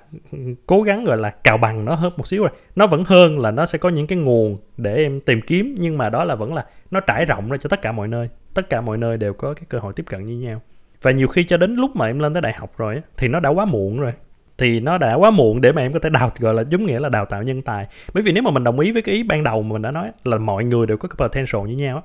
[0.66, 2.50] cố gắng, gọi là, cào bằng nó hơn một xíu rồi.
[2.76, 5.98] Nó vẫn hơn là nó sẽ có những cái nguồn để em tìm kiếm, nhưng
[5.98, 8.28] mà đó là vẫn là nó trải rộng ra cho tất cả mọi nơi.
[8.54, 10.62] Tất cả mọi nơi đều có cái cơ hội tiếp cận như nhau.
[11.02, 13.40] Và nhiều khi cho đến lúc mà em lên tới đại học rồi thì nó
[13.40, 14.12] đã quá muộn rồi.
[14.58, 17.00] Thì nó đã quá muộn để mà em có thể đào, gọi là, giống nghĩa
[17.00, 17.86] là đào tạo nhân tài.
[18.14, 19.90] Bởi vì nếu mà mình đồng ý với cái ý ban đầu mà mình đã
[19.90, 22.02] nói là mọi người đều có cái potential như nhau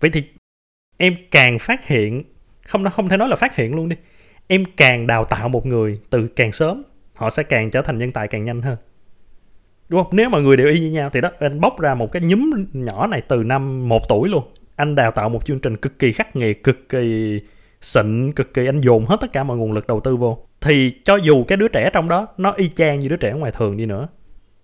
[0.00, 0.22] vậy thì
[0.98, 2.22] em càng phát hiện,
[2.66, 3.96] không nó không thể nói là phát hiện luôn đi.
[4.46, 6.82] Em càng đào tạo một người từ càng sớm,
[7.14, 8.76] họ sẽ càng trở thành nhân tài càng nhanh hơn.
[9.88, 10.16] Đúng không?
[10.16, 12.50] Nếu mà người đều y như nhau thì đó, anh bóc ra một cái nhúm
[12.72, 14.44] nhỏ này từ năm một tuổi luôn.
[14.76, 17.40] Anh đào tạo một chương trình cực kỳ khắc nghiệt, cực kỳ
[17.80, 20.44] xịn, cực kỳ anh dồn hết tất cả mọi nguồn lực đầu tư vô.
[20.60, 23.52] Thì cho dù cái đứa trẻ trong đó, nó y chang như đứa trẻ ngoài
[23.52, 24.08] thường đi nữa,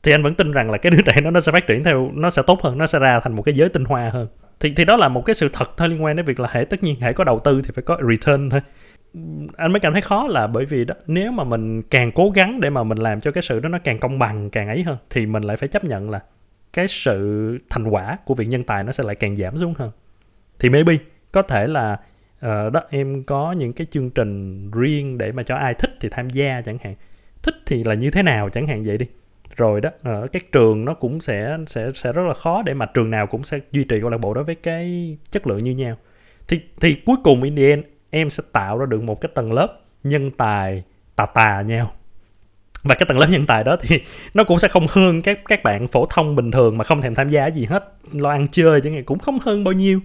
[0.02, 2.10] thì anh vẫn tin rằng là cái đứa trẻ đó nó sẽ phát triển theo,
[2.14, 4.28] nó sẽ tốt hơn, nó sẽ ra thành một cái giới tinh hoa hơn
[4.60, 6.64] thì thì đó là một cái sự thật thôi liên quan đến việc là hệ
[6.64, 8.60] tất nhiên hệ có đầu tư thì phải có return thôi.
[9.56, 12.60] Anh mới cảm thấy khó là bởi vì đó nếu mà mình càng cố gắng
[12.60, 14.96] để mà mình làm cho cái sự đó nó càng công bằng càng ấy hơn
[15.10, 16.20] thì mình lại phải chấp nhận là
[16.72, 19.90] cái sự thành quả của việc nhân tài nó sẽ lại càng giảm xuống hơn.
[20.58, 20.96] Thì maybe
[21.32, 21.92] có thể là
[22.46, 26.08] uh, đó em có những cái chương trình riêng để mà cho ai thích thì
[26.08, 26.94] tham gia chẳng hạn.
[27.42, 29.06] Thích thì là như thế nào chẳng hạn vậy đi
[29.56, 29.90] rồi đó.
[30.02, 33.10] Ờ, Ở các trường nó cũng sẽ sẽ sẽ rất là khó để mà trường
[33.10, 35.96] nào cũng sẽ duy trì câu lạc bộ đó với cái chất lượng như nhau.
[36.48, 39.52] Thì thì cuối cùng in the end, em sẽ tạo ra được một cái tầng
[39.52, 40.82] lớp nhân tài
[41.16, 41.92] tà tà nhau.
[42.82, 44.00] Và cái tầng lớp nhân tài đó thì
[44.34, 47.14] nó cũng sẽ không hơn các các bạn phổ thông bình thường mà không thèm
[47.14, 47.94] tham gia gì hết.
[48.12, 50.00] Lo ăn chơi chẳng hạn cũng không hơn bao nhiêu.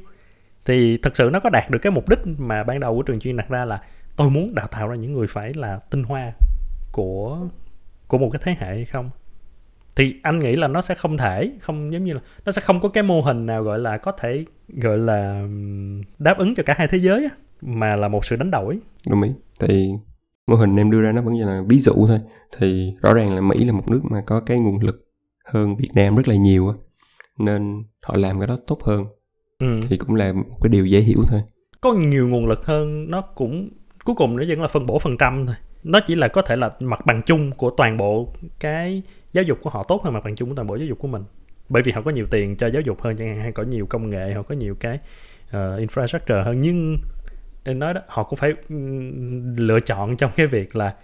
[0.66, 3.20] Thì thực sự nó có đạt được cái mục đích mà ban đầu của trường
[3.20, 3.82] chuyên đặt ra là
[4.16, 6.32] tôi muốn đào tạo ra những người phải là tinh hoa
[6.92, 7.38] của
[8.08, 9.10] của một cái thế hệ hay không?
[10.00, 12.80] Thì anh nghĩ là nó sẽ không thể không giống như là nó sẽ không
[12.80, 15.48] có cái mô hình nào gọi là có thể gọi là
[16.20, 17.30] đáp ứng cho cả hai thế giới á,
[17.62, 18.80] mà là một sự đánh đổi.
[19.10, 19.30] Đồng ý.
[19.60, 19.90] Thì
[20.48, 22.20] mô hình em đưa ra nó vẫn chỉ là ví dụ thôi.
[22.58, 25.06] Thì rõ ràng là mỹ là một nước mà có cái nguồn lực
[25.46, 26.74] hơn việt nam rất là nhiều á
[27.38, 29.06] nên họ làm cái đó tốt hơn.
[29.60, 29.80] Ừ.
[29.90, 31.42] thì cũng là một cái điều dễ hiểu thôi.
[31.82, 33.70] Có nhiều nguồn lực hơn nó cũng
[34.04, 35.56] cuối cùng nó vẫn là phân bổ phần trăm thôi.
[35.84, 39.58] Nó chỉ là có thể là mặt bằng chung của toàn bộ cái giáo dục
[39.62, 41.24] của họ tốt hơn mặt bằng chung của toàn bộ giáo dục của mình.
[41.70, 43.86] Bởi vì họ có nhiều tiền cho giáo dục hơn chẳng hạn hay có nhiều
[43.86, 45.00] công nghệ họ có nhiều cái
[45.48, 46.62] uh, infrastructure hơn.
[46.62, 46.98] Nhưng
[47.66, 48.54] nói đó họ cũng phải
[49.56, 50.96] lựa chọn trong cái việc là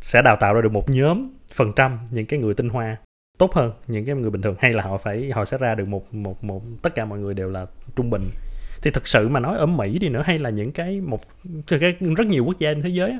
[0.00, 2.96] sẽ đào tạo ra được một nhóm phần trăm những cái người tinh hoa
[3.38, 5.88] tốt hơn những cái người bình thường hay là họ phải họ sẽ ra được
[5.88, 8.30] một một một tất cả mọi người đều là trung bình.
[8.82, 11.20] Thì thực sự mà nói ở Mỹ đi nữa hay là những cái một
[11.68, 13.18] cái rất nhiều quốc gia trên thế giới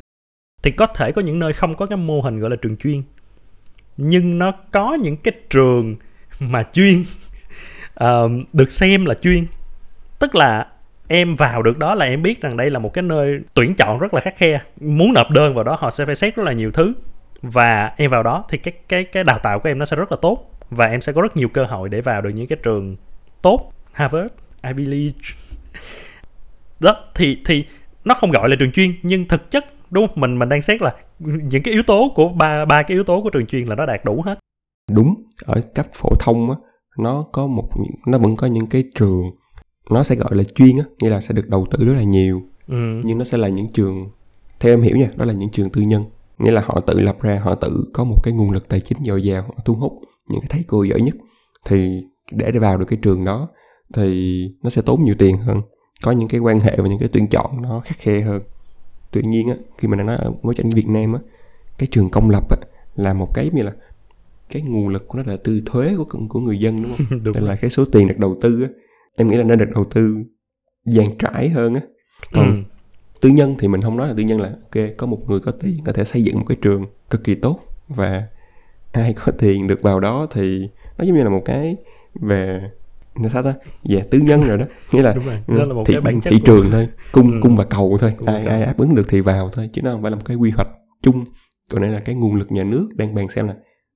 [0.63, 3.03] thì có thể có những nơi không có cái mô hình gọi là trường chuyên
[3.97, 5.97] nhưng nó có những cái trường
[6.41, 7.05] mà chuyên
[8.05, 9.47] uh, được xem là chuyên.
[10.19, 10.67] Tức là
[11.09, 13.99] em vào được đó là em biết rằng đây là một cái nơi tuyển chọn
[13.99, 14.61] rất là khắc khe.
[14.81, 16.93] Muốn nộp đơn vào đó họ sẽ phải xét rất là nhiều thứ.
[17.43, 20.13] Và em vào đó thì cái cái cái đào tạo của em nó sẽ rất
[20.13, 20.51] là tốt.
[20.71, 22.97] Và em sẽ có rất nhiều cơ hội để vào được những cái trường
[23.43, 23.73] tốt.
[23.93, 24.29] Harvard
[24.63, 25.21] Ivy League.
[26.81, 27.65] Đó thì thì
[28.05, 30.21] nó không gọi là trường chuyên nhưng thực chất đúng không?
[30.21, 33.23] mình mình đang xét là những cái yếu tố của ba ba cái yếu tố
[33.23, 34.39] của trường chuyên là nó đạt đủ hết.
[34.91, 35.15] Đúng.
[35.47, 36.57] Ở cấp phổ thông á
[36.99, 37.69] nó có một
[38.07, 39.23] nó vẫn có những cái trường
[39.91, 42.43] nó sẽ gọi là chuyên á nghĩa là sẽ được đầu tư rất là nhiều.
[42.69, 43.03] Ừ.
[43.05, 44.11] nhưng nó sẽ là những trường
[44.61, 46.03] theo em hiểu nha đó là những trường tư nhân.
[46.39, 48.99] Nghĩa là họ tự lập ra họ tự có một cái nguồn lực tài chính
[49.05, 49.93] dồi dào họ thu hút
[50.29, 51.15] những cái thầy cô giỏi nhất.
[51.67, 52.03] Thì
[52.33, 53.49] để để vào được cái trường đó
[53.95, 55.61] thì nó sẽ tốn nhiều tiền hơn.
[56.03, 58.43] Có những cái quan hệ và những cái tuyển chọn nó khắc khe hơn
[59.13, 61.21] tuy nhiên á khi mà nói ở bối cảnh Việt Nam á
[61.79, 62.57] cái trường công lập á
[62.97, 63.73] là một cái như là
[64.51, 67.21] cái nguồn lực của nó là từ thuế của của người dân đúng không?
[67.25, 68.69] đúng Nên là cái số tiền được đầu tư á
[69.17, 70.25] em nghĩ là nên được đầu tư
[70.85, 71.81] dàn trải hơn á.
[72.33, 72.79] Còn ừ.
[73.21, 75.53] tư nhân thì mình không nói là tư nhân là ok có một người có
[75.53, 78.27] tiền có thể xây dựng một cái trường cực kỳ tốt và
[78.93, 81.77] ai có tiền được vào đó thì nó giống như là một cái
[82.15, 82.71] về
[83.21, 84.65] nó sao ta về tư nhân rồi đó.
[84.93, 85.39] Nghĩa là, Đúng rồi.
[85.49, 86.89] Đó là một thị, cái bản chất thị trường thôi.
[87.13, 87.39] Cung ừ.
[87.43, 88.13] cung và cầu thôi.
[88.19, 89.71] Cung ai ai đáp ứng được thì vào thôi.
[89.73, 90.69] Chứ nó không phải là một cái quy hoạch
[91.03, 91.25] chung.
[91.71, 93.55] Còn đây là cái nguồn lực nhà nước đang bàn xem là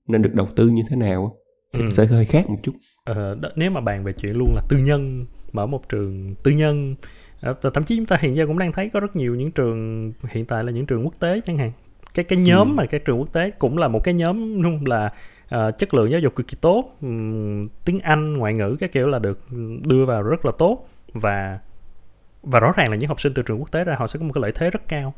[0.08, 1.36] nên được đầu tư như thế nào
[1.72, 1.90] thì ừ.
[1.90, 2.72] sẽ hơi khác một chút.
[3.04, 6.50] Ờ, đó, nếu mà bàn về chuyện luôn là tư nhân mở một trường tư
[6.50, 6.94] nhân.
[7.40, 10.12] Ờ, thậm chí chúng ta hiện giờ cũng đang thấy có rất nhiều những trường
[10.28, 11.72] hiện tại là những trường quốc tế chẳng hạn.
[12.14, 12.74] Cái cái nhóm ừ.
[12.74, 15.12] mà các trường quốc tế cũng là một cái nhóm luôn là
[15.54, 16.96] uh, chất lượng giáo dục cực kỳ tốt.
[17.02, 19.38] Um, tiếng anh ngoại ngữ các kiểu là được
[19.86, 20.88] đưa vào rất là tốt.
[21.12, 21.58] Và
[22.42, 24.24] và rõ ràng là những học sinh từ trường quốc tế ra họ sẽ có
[24.24, 25.14] một cái lợi thế rất cao.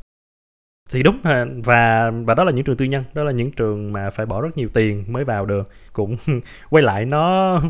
[0.89, 3.93] Thì đúng và và và đó là những trường tư nhân đó là những trường
[3.93, 5.69] mà phải bỏ rất nhiều tiền mới vào được.
[5.93, 6.17] Cũng
[6.69, 7.61] quay lại nó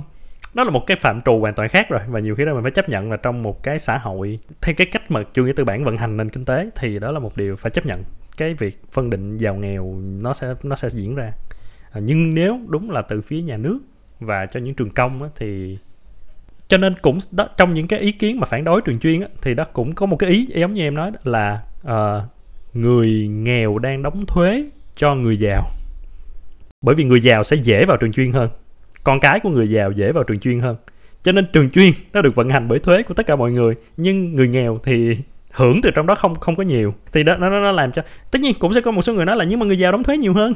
[0.54, 2.02] nó là một cái phạm trù hoàn toàn khác rồi.
[2.08, 4.76] Và nhiều khi đó mình phải chấp nhận là trong một cái xã hội theo
[4.78, 7.20] cái cách mà chủ nghĩa tư bản vận hành nền kinh tế thì đó là
[7.20, 8.04] một điều phải chấp nhận.
[8.38, 11.34] Cái việc phân định giàu nghèo nó sẽ nó sẽ diễn ra
[11.92, 13.80] à, nhưng nếu đúng là từ phía nhà nước
[14.20, 15.78] và cho những trường công á, thì
[16.68, 19.28] cho nên cũng đó, trong những cái ý kiến mà phản đối trường chuyên á,
[19.42, 22.24] thì đó cũng có một cái ý giống như em nói đó, là uh,
[22.74, 24.64] người nghèo đang đóng thuế
[24.96, 25.64] cho người giàu.
[26.82, 28.50] Bởi vì người giàu sẽ dễ vào trường chuyên hơn
[29.04, 30.76] con cái của người giàu dễ vào trường chuyên hơn.
[31.24, 33.76] Cho nên trường chuyên nó được vận hành bởi thuế của tất cả mọi người
[33.98, 35.18] nhưng người nghèo thì
[35.52, 36.94] hưởng từ trong đó không không có nhiều.
[37.12, 39.36] Thì đó nó nó làm cho tất nhiên cũng sẽ có một số người nói
[39.36, 40.54] là nhưng mà người giàu đóng thuế nhiều hơn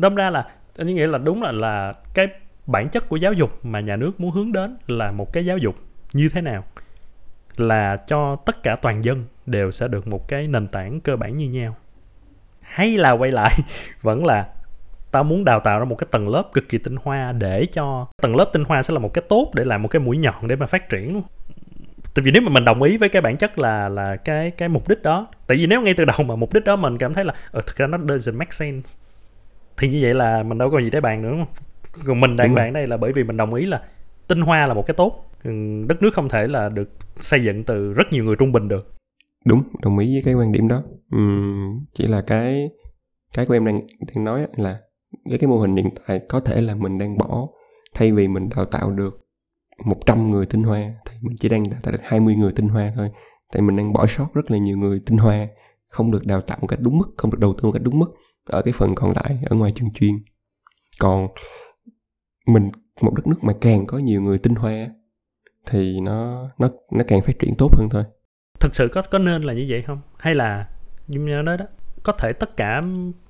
[0.00, 0.46] đâm ra là
[0.78, 2.28] anh nghĩa là đúng là là cái
[2.66, 5.58] bản chất của giáo dục mà nhà nước muốn hướng đến là một cái giáo
[5.58, 5.76] dục
[6.12, 6.64] như thế nào
[7.56, 11.36] là cho tất cả toàn dân đều sẽ được một cái nền tảng cơ bản
[11.36, 11.76] như nhau.
[12.62, 13.58] Hay là quay lại
[14.02, 14.48] vẫn là
[15.10, 18.06] tao muốn đào tạo ra một cái tầng lớp cực kỳ tinh hoa để cho
[18.22, 20.48] tầng lớp tinh hoa sẽ là một cái tốt để làm một cái mũi nhọn
[20.48, 21.12] để mà phát triển.
[21.12, 21.22] Luôn
[22.14, 24.68] tại vì nếu mà mình đồng ý với cái bản chất là là cái cái
[24.68, 27.14] mục đích đó tại vì nếu ngay từ đầu mà mục đích đó mình cảm
[27.14, 29.07] thấy là ờ, thực ra nó doesn't make sense
[29.78, 31.54] thì như vậy là mình đâu có gì để bàn nữa đúng không?
[32.06, 33.82] Còn mình đang bàn đây là bởi vì mình đồng ý là
[34.28, 35.24] tinh hoa là một cái tốt.
[35.86, 38.92] Đất nước không thể là được xây dựng từ rất nhiều người trung bình được.
[39.44, 40.82] Đúng đồng ý với cái quan điểm đó.
[41.16, 42.70] Uhm, chỉ là cái
[43.34, 44.80] cái của em đang đang nói là
[45.28, 47.46] với cái mô hình hiện tại có thể là mình đang bỏ
[47.94, 49.26] thay vì mình đào tạo được
[49.84, 52.92] 100 người tinh hoa thì mình chỉ đang đào tạo được 20 người tinh hoa
[52.96, 53.10] thôi.
[53.52, 55.48] Tại mình đang bỏ sót rất là nhiều người tinh hoa
[55.88, 57.98] không được đào tạo một cách đúng mức không được đầu tư một cách đúng
[57.98, 58.14] mức
[58.48, 60.18] ở cái phần còn lại ở ngoài trường chuyên.
[60.98, 61.28] Còn
[62.46, 64.86] mình một đất nước mà càng có nhiều người tinh hoa
[65.66, 68.04] thì nó nó nó càng phát triển tốt hơn thôi.
[68.60, 70.00] Thực sự có có nên là như vậy không?
[70.18, 70.68] Hay là
[71.06, 71.64] như nói đó
[72.02, 72.82] có thể tất cả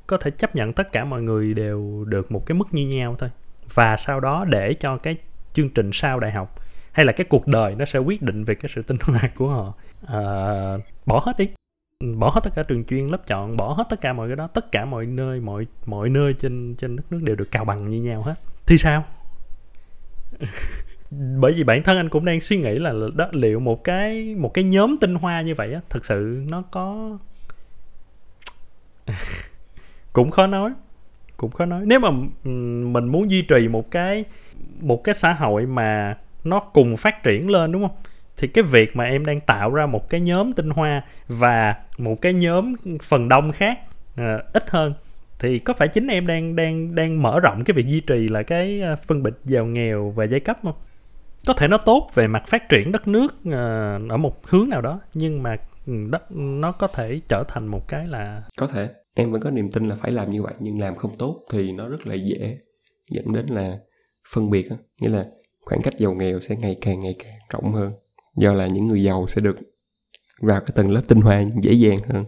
[0.06, 3.16] có thể chấp nhận tất cả mọi người đều được một cái mức như nhau
[3.18, 3.30] thôi.
[3.74, 5.16] Và sau đó để cho cái
[5.52, 6.54] chương trình sau đại học
[6.92, 9.48] hay là cái cuộc đời nó sẽ quyết định về cái sự tinh hoa của
[9.48, 9.74] họ.
[10.06, 10.20] À,
[11.06, 11.48] bỏ hết đi
[12.04, 14.46] bỏ hết tất cả trường chuyên, lớp chọn, bỏ hết tất cả mọi cái đó.
[14.46, 17.90] Tất cả mọi nơi, mọi mọi nơi trên trên đất nước đều được cào bằng
[17.90, 18.34] như nhau hết.
[18.66, 19.04] Thì sao?
[21.40, 24.54] Bởi vì bản thân anh cũng đang suy nghĩ là đó, liệu một cái một
[24.54, 27.18] cái nhóm tinh hoa như vậy á thực sự nó có
[30.12, 30.70] cũng khó nói,
[31.36, 31.82] cũng khó nói.
[31.86, 32.10] Nếu mà
[32.90, 34.24] mình muốn duy trì một cái
[34.80, 37.96] một cái xã hội mà nó cùng phát triển lên, đúng không?
[38.38, 42.22] Thì cái việc mà em đang tạo ra một cái nhóm tinh hoa và một
[42.22, 43.78] cái nhóm phần đông khác
[44.20, 44.94] uh, ít hơn
[45.38, 48.42] thì có phải chính em đang đang đang mở rộng cái việc duy trì là
[48.42, 50.74] cái ờ, phân biệt giàu nghèo và giai cấp không?
[51.46, 54.80] Có thể nó tốt về mặt phát triển đất nước uh, ở một hướng nào
[54.80, 55.54] đó nhưng mà
[55.86, 58.88] ừ, đất nó có thể trở thành một cái là có thể.
[59.14, 61.72] Em vẫn có niềm tin là phải làm như vậy nhưng làm không tốt thì
[61.72, 62.58] nó rất là dễ
[63.10, 63.78] dẫn đến là
[64.32, 64.68] phân biệt
[65.00, 65.24] nghĩa là
[65.64, 67.92] khoảng cách giàu nghèo sẽ ngày càng ngày càng rộng hơn
[68.38, 69.56] do là những người giàu sẽ được
[70.40, 72.24] vào cái tầng lớp tinh hoa dễ dàng hơn.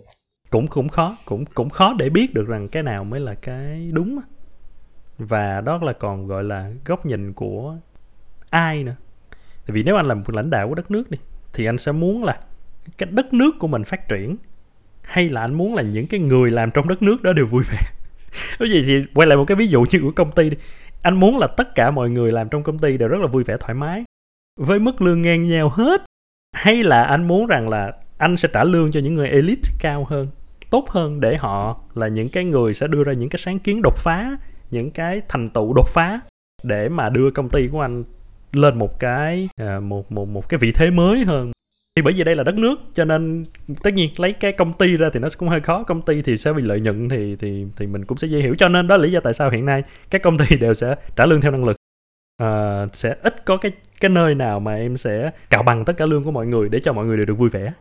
[0.50, 3.90] Cũng cũng khó, cũng cũng khó để biết được rằng cái nào mới là cái
[3.92, 4.20] đúng
[5.18, 7.76] và đó là còn gọi là góc nhìn của
[8.50, 8.96] ai nữa.
[9.66, 11.18] Tại vì nếu anh là một lãnh đạo của đất nước đi,
[11.52, 12.40] thì anh sẽ muốn là
[12.98, 14.36] cái đất nước của mình phát triển,
[15.02, 17.62] hay là anh muốn là những cái người làm trong đất nước đó đều vui
[17.70, 17.78] vẻ.
[18.58, 20.56] Cái gì thì quay lại một cái ví dụ như của công ty đi.
[21.02, 23.44] Anh muốn là tất cả mọi người làm trong công ty đều rất là vui
[23.44, 24.04] vẻ, thoải mái
[24.56, 26.02] với mức lương ngang nhau hết
[26.52, 30.06] hay là anh muốn rằng là anh sẽ trả lương cho những người elite cao
[30.08, 30.28] hơn
[30.70, 33.82] tốt hơn để họ là những cái người sẽ đưa ra những cái sáng kiến
[33.82, 34.36] đột phá
[34.70, 36.20] những cái thành tựu đột phá
[36.62, 38.04] để mà đưa công ty của anh
[38.52, 41.52] lên một cái à, một một một cái vị thế mới hơn.
[41.96, 43.44] Thì bởi vì đây là đất nước cho nên
[43.82, 45.82] tất nhiên lấy cái công ty ra thì nó cũng hơi khó.
[45.82, 48.54] Công ty thì sẽ bị lợi nhuận thì thì thì mình cũng sẽ dễ hiểu.
[48.58, 50.94] Cho nên đó là lý do tại sao hiện nay các công ty đều sẽ
[51.16, 51.76] trả lương theo năng lực
[52.42, 56.06] uh, sẽ ít có cái cái nơi nào mà em sẽ cạo bằng tất cả
[56.06, 57.72] lương của mọi người để cho mọi người đều được vui vẻ.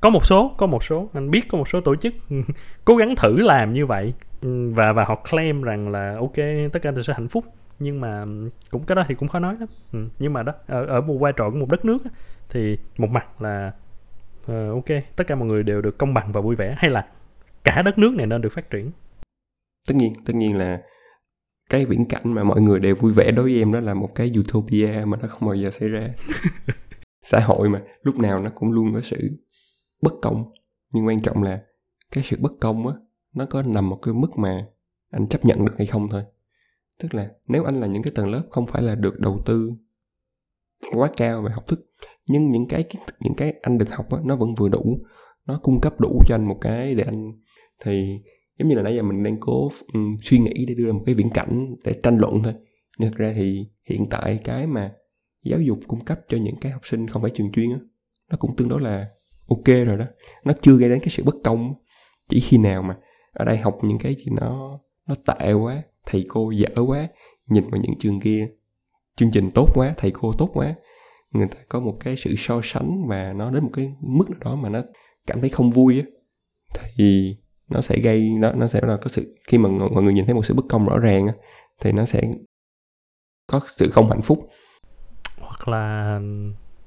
[0.00, 2.14] Có một số có một số anh biết có một số tổ chức
[2.84, 6.36] cố gắng thử làm như vậy ừ, và và họ claim rằng là ok
[6.72, 7.44] tất cả đều sẽ hạnh phúc.
[7.78, 8.24] Nhưng mà
[8.70, 9.68] cũng cái đó thì cũng khó nói lắm.
[9.92, 9.98] Ừ.
[10.18, 11.98] nhưng mà đó ở, ở một vai trò của một đất nước
[12.48, 13.72] thì một mặt là
[14.42, 17.06] uh, ok tất cả mọi người đều được công bằng và vui vẻ hay là
[17.64, 18.90] cả đất nước này nên được phát triển?
[19.88, 20.80] Tất nhiên tất nhiên là
[21.70, 24.14] cái viễn cảnh mà mọi người đều vui vẻ đối với em đó là một
[24.14, 26.08] cái utopia mà nó không bao giờ xảy ra.
[27.22, 29.16] Xã hội mà lúc nào nó cũng luôn có sự
[30.02, 30.52] bất công.
[30.94, 31.62] Nhưng quan trọng là
[32.10, 32.94] cái sự bất công á
[33.34, 34.66] nó có nằm một cái mức mà
[35.10, 36.22] anh chấp nhận được hay không thôi.
[37.02, 39.72] Tức là nếu anh là những cái tầng lớp không phải là được đầu tư
[40.92, 41.86] quá cao về học thức
[42.26, 42.84] nhưng những cái
[43.20, 44.98] những cái anh được học á, nó vẫn vừa đủ
[45.46, 47.32] nó cung cấp đủ cho anh một cái để anh
[47.84, 48.20] thì
[48.60, 51.02] giống như là nãy giờ mình đang cố um, suy nghĩ để đưa ra một
[51.06, 52.54] cái viễn cảnh để tranh luận thôi.
[52.98, 54.92] Nhưng thật ra thì hiện tại cái mà
[55.44, 57.78] giáo dục cung cấp cho những cái học sinh không phải trường chuyên á
[58.30, 59.08] nó cũng tương đối là
[59.48, 60.04] ok rồi đó.
[60.44, 61.74] Nó chưa gây đến cái sự bất công.
[62.28, 62.96] Chỉ khi nào mà
[63.32, 67.08] ở đây học những cái gì nó nó tệ quá thầy cô dở quá
[67.46, 68.48] nhìn vào những trường kia
[69.16, 70.74] chương trình tốt quá thầy cô tốt quá
[71.30, 74.40] người ta có một cái sự so sánh và nó đến một cái mức nào
[74.44, 74.82] đó mà nó
[75.26, 76.04] cảm thấy không vui á
[76.96, 77.36] thì
[77.70, 80.34] nó sẽ gây nó nó sẽ là có sự khi mà mọi người nhìn thấy
[80.34, 81.26] một sự bất công rõ ràng
[81.80, 82.22] thì nó sẽ
[83.46, 84.48] có sự không hạnh phúc
[85.40, 86.18] hoặc là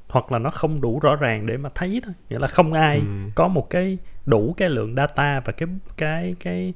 [0.10, 2.98] hoặc là nó không đủ rõ ràng để mà thấy thôi nghĩa là không ai
[2.98, 3.06] ừ.
[3.36, 6.74] có một cái đủ cái lượng data và cái cái cái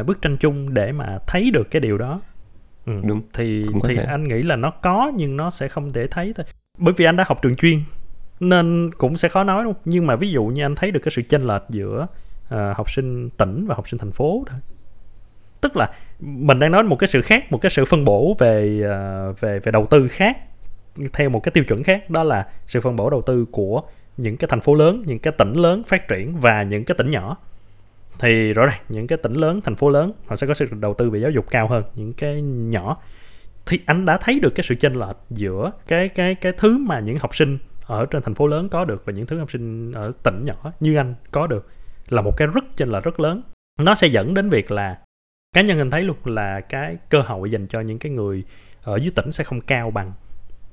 [0.00, 2.20] uh, bức tranh chung để mà thấy được cái điều đó
[2.86, 2.92] ừ.
[3.04, 4.04] đúng thì thì thể.
[4.04, 6.46] anh nghĩ là nó có nhưng nó sẽ không thể thấy thôi
[6.78, 7.80] bởi vì anh đã học trường chuyên
[8.40, 11.12] nên cũng sẽ khó nói đúng nhưng mà ví dụ như anh thấy được cái
[11.16, 12.06] sự chênh lệch giữa
[12.54, 14.60] uh, học sinh tỉnh và học sinh thành phố thôi.
[15.60, 15.90] Tức là
[16.20, 18.80] mình đang nói một cái sự khác một cái sự phân bổ về
[19.30, 20.38] uh, về về đầu tư khác
[21.12, 23.82] theo một cái tiêu chuẩn khác đó là sự phân bổ đầu tư của
[24.16, 27.10] những cái thành phố lớn những cái tỉnh lớn phát triển và những cái tỉnh
[27.10, 27.36] nhỏ.
[28.18, 30.94] Thì rõ ràng những cái tỉnh lớn thành phố lớn họ sẽ có sự đầu
[30.94, 32.96] tư về giáo dục cao hơn những cái nhỏ.
[33.66, 37.00] Thì anh đã thấy được cái sự chênh lệch giữa cái cái cái thứ mà
[37.00, 39.92] những học sinh ở trên thành phố lớn có được và những thứ học sinh
[39.92, 41.68] ở tỉnh nhỏ như anh có được
[42.08, 43.42] là một cái rất trên là rất lớn.
[43.78, 44.98] Nó sẽ dẫn đến việc là
[45.54, 48.44] cá nhân anh thấy luôn là cái cơ hội dành cho những cái người
[48.82, 50.12] ở dưới tỉnh sẽ không cao bằng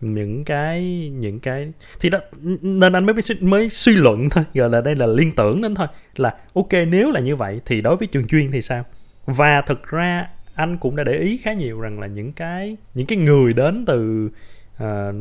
[0.02, 2.20] những cái những cái thì đó
[2.62, 5.88] nên anh mới mới suy luận thôi gọi là đây là liên tưởng đến thôi
[6.16, 8.86] là ok nếu là như vậy thì đối với trường chuyên thì sao?
[9.26, 13.06] Và thực ra anh cũng đã để ý khá nhiều rằng là những cái những
[13.06, 14.30] cái người đến từ
[14.76, 15.16] uh,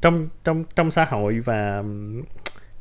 [0.00, 1.82] trong trong trong xã hội và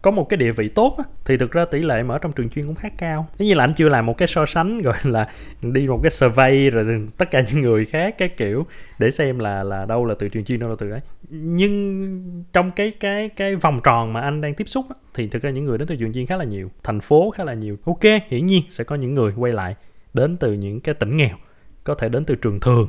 [0.03, 2.49] có một cái địa vị tốt á, thì thực ra tỷ lệ mở trong trường
[2.49, 3.27] chuyên cũng khá cao.
[3.37, 5.29] Tất nhiên là anh chưa làm một cái so sánh gọi là
[5.61, 8.65] đi một cái survey rồi tất cả những người khác cái kiểu
[8.99, 11.01] để xem là là đâu là từ trường chuyên đâu là từ ấy.
[11.29, 15.41] Nhưng trong cái cái cái vòng tròn mà anh đang tiếp xúc á, thì thực
[15.41, 17.77] ra những người đến từ trường chuyên khá là nhiều thành phố khá là nhiều.
[17.85, 19.75] Ok hiển nhiên sẽ có những người quay lại
[20.13, 21.35] đến từ những cái tỉnh nghèo
[21.83, 22.87] có thể đến từ trường thường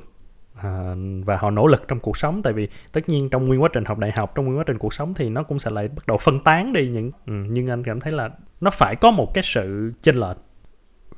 [0.55, 2.43] à, và họ nỗ lực trong cuộc sống.
[2.43, 4.79] Tại vì tất nhiên trong nguyên quá trình học đại học trong nguyên quá trình
[4.79, 7.71] cuộc sống thì nó cũng sẽ lại bắt đầu phân tán đi những ừ, nhưng
[7.71, 10.37] anh cảm thấy là nó phải có một cái sự chênh lệch.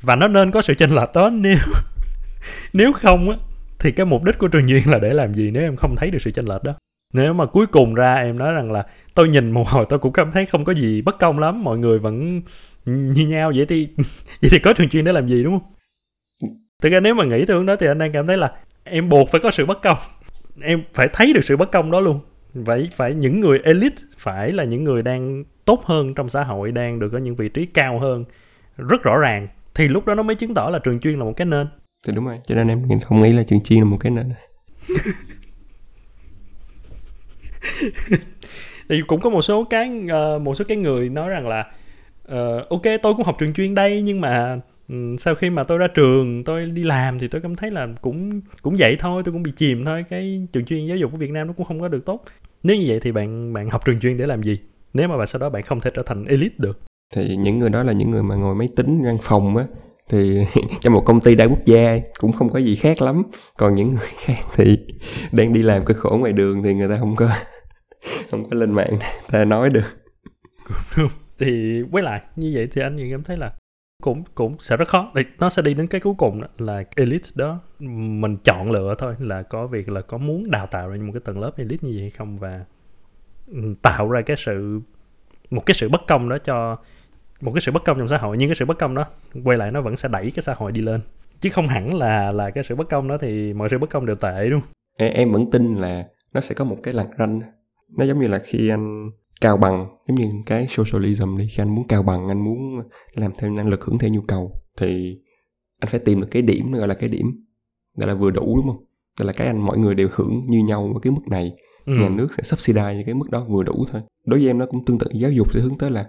[0.00, 1.56] Và nó nên có sự chênh lệch đó nếu
[2.72, 3.36] nếu không á
[3.78, 6.10] thì cái mục đích của trường duyên là để làm gì nếu em không thấy
[6.10, 6.74] được sự chênh lệch đó?
[7.14, 10.12] Nếu mà cuối cùng ra em nói rằng là tôi nhìn một hồi tôi cũng
[10.12, 12.42] cảm thấy không có gì bất công lắm mọi người vẫn
[12.84, 13.88] như nhau vậy thì
[14.40, 15.72] vậy thì có trường chuyên để làm gì đúng không?
[16.82, 18.52] Thực ra nếu mà nghĩ theo hướng đó thì anh đang cảm thấy là
[18.86, 19.98] em buộc phải có sự bất công.
[20.62, 22.20] Em phải thấy được sự bất công đó luôn.
[22.66, 26.72] Phải phải những người elite phải là những người đang tốt hơn trong xã hội
[26.72, 28.24] đang được ở những vị trí cao hơn
[28.76, 29.48] rất rõ ràng.
[29.74, 31.66] Thì lúc đó nó mới chứng tỏ là trường chuyên là một cái nên
[32.06, 34.32] thì đúng rồi cho nên em không nghĩ là trường chuyên là một cái nên
[38.88, 41.72] thì cũng có một số cái uh, một số cái người nói rằng là
[42.24, 44.58] uh, ok tôi cũng học trường chuyên đây nhưng mà
[45.18, 48.40] sau khi mà tôi ra trường tôi đi làm thì tôi cảm thấy là cũng
[48.62, 50.04] cũng vậy thôi tôi cũng bị chìm thôi.
[50.10, 52.24] Cái trường chuyên giáo dục của Việt Nam nó cũng không có được tốt.
[52.62, 54.58] Nếu như vậy thì bạn bạn học trường chuyên để làm gì?
[54.94, 56.80] Nếu mà bạn sau đó bạn không thể trở thành elite được.
[57.14, 59.64] Thì những người đó là những người mà ngồi máy tính văn phòng á.
[60.10, 60.40] Thì
[60.80, 63.22] trong một công ty đa quốc gia cũng không có gì khác lắm.
[63.58, 64.76] Còn những người khác thì
[65.32, 67.30] đang đi làm cơ khổ ngoài đường thì người ta không có
[68.30, 68.98] không có lên mạng
[69.30, 69.96] ta nói được.
[71.38, 73.52] Thì quay lại như vậy thì anh cảm thấy là
[74.02, 75.12] cũng cũng sẽ rất khó.
[75.38, 77.60] Nó sẽ đi đến cái cuối cùng là elite đó.
[77.78, 81.20] Mình chọn lựa thôi là có việc là có muốn đào tạo ra một cái
[81.24, 82.64] tầng lớp elite như vậy hay không và
[83.82, 84.80] tạo ra cái sự
[85.50, 86.76] một cái sự bất công đó cho
[87.40, 88.36] một cái sự bất công trong xã hội.
[88.36, 89.04] Nhưng cái sự bất công đó
[89.44, 91.00] quay lại nó vẫn sẽ đẩy cái xã hội đi lên.
[91.40, 94.06] Chứ không hẳn là là cái sự bất công đó thì mọi sự bất công
[94.06, 94.70] đều tệ đúng không?
[94.98, 97.40] Em, em vẫn tin là nó sẽ có một cái lằn ranh.
[97.96, 101.48] Nó giống như là khi anh cao bằng giống như cái socialism đi.
[101.48, 102.58] Khi anh muốn cao bằng anh muốn
[103.12, 105.18] làm theo năng lực hưởng theo nhu cầu thì
[105.80, 107.44] anh phải tìm được cái điểm gọi là cái điểm
[107.96, 108.84] gọi là vừa đủ đúng không?
[109.18, 111.52] Gọi là cái anh mọi người đều hưởng như nhau ở cái mức này.
[111.86, 111.92] Ừ.
[111.92, 114.02] nhà nước sẽ subsidize cái mức đó vừa đủ thôi.
[114.24, 116.06] Đối với em nó cũng tương tự giáo dục sẽ hướng tới là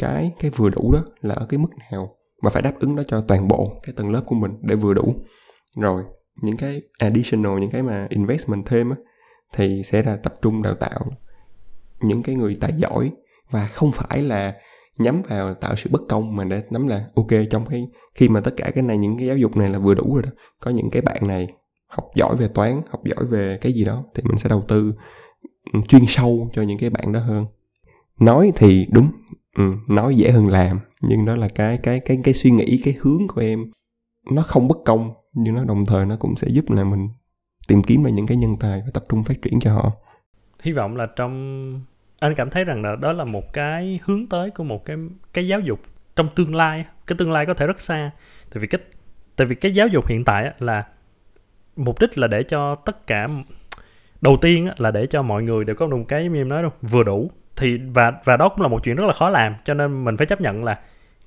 [0.00, 3.02] cái cái vừa đủ đó là ở cái mức nào mà phải đáp ứng đó
[3.08, 5.14] cho toàn bộ cái tầng lớp của mình để vừa đủ.
[5.76, 6.02] Rồi
[6.42, 8.96] những cái additional những cái mà investment thêm á
[9.52, 11.00] thì sẽ là tập trung đào tạo
[12.02, 13.10] những cái người tài giỏi
[13.50, 14.54] và không phải là
[14.98, 17.82] nhắm vào tạo sự bất công mà để nắm là ok trong cái
[18.14, 20.22] khi mà tất cả cái này những cái giáo dục này là vừa đủ rồi
[20.22, 20.30] đó
[20.60, 21.48] có những cái bạn này
[21.86, 24.94] học giỏi về toán học giỏi về cái gì đó thì mình sẽ đầu tư
[25.72, 27.46] ừ, chuyên sâu cho những cái bạn đó hơn.
[28.20, 29.10] Nói thì đúng
[29.56, 32.94] ừ, nói dễ hơn làm nhưng đó là cái cái cái cái suy nghĩ cái
[33.00, 33.70] hướng của em.
[34.30, 37.08] Nó không bất công nhưng nó đồng thời nó cũng sẽ giúp là mình
[37.68, 39.92] tìm kiếm ra những cái nhân tài và tập trung phát triển cho họ.
[40.62, 41.80] Hy vọng là trong
[42.22, 44.96] anh cảm thấy rằng là đó là một cái hướng tới của một cái
[45.32, 45.80] cái giáo dục
[46.16, 48.10] trong tương lai cái tương lai có thể rất xa.
[48.50, 48.80] Tại vì cái
[49.36, 50.84] tại vì cái giáo dục hiện tại là
[51.76, 53.28] mục đích là để cho tất cả,
[54.20, 56.72] đầu tiên là để cho mọi người đều có một cái như em nói đâu,
[56.82, 57.30] vừa đủ.
[57.56, 59.54] Thì, và và đó cũng là một chuyện rất là khó làm.
[59.64, 60.80] Cho nên mình phải chấp nhận là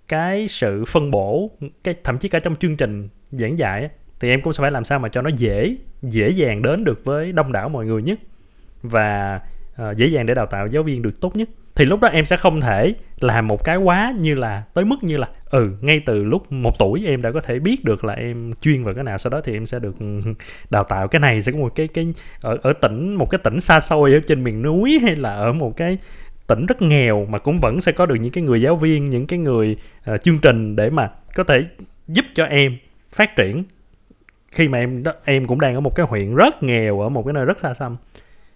[0.08, 1.52] cái sự phân bổ,
[1.84, 3.90] cái, thậm chí cả trong chương trình giảng dạy
[4.20, 7.06] thì em cũng sẽ phải làm sao mà cho nó dễ dễ dàng đến được
[7.06, 8.20] với đông đảo mọi người nhất.
[8.82, 9.42] Và
[9.82, 11.50] uh, dễ dàng để đào tạo giáo viên được tốt nhất.
[11.76, 15.04] Thì lúc đó em sẽ không thể làm một cái quá như là tới mức
[15.04, 18.14] như là ừ ngay từ lúc một tuổi em đã có thể biết được là
[18.14, 20.22] em chuyên vào cái nào sau đó thì em sẽ được ừ,
[20.70, 21.08] đào tạo.
[21.08, 24.14] Cái này sẽ có một cái cái ở ở tỉnh một cái tỉnh xa xôi
[24.14, 25.98] ở trên miền núi hay là ở một cái
[26.48, 29.28] tỉnh rất nghèo mà cũng vẫn sẽ có được những cái người giáo viên những
[29.28, 29.78] cái người
[30.12, 31.66] uh, chương trình để mà có thể
[32.08, 32.78] giúp cho em
[33.12, 33.64] phát triển.
[34.52, 37.34] Khi mà em em cũng đang ở một cái huyện rất nghèo ở một cái
[37.34, 37.98] nơi rất xa xăm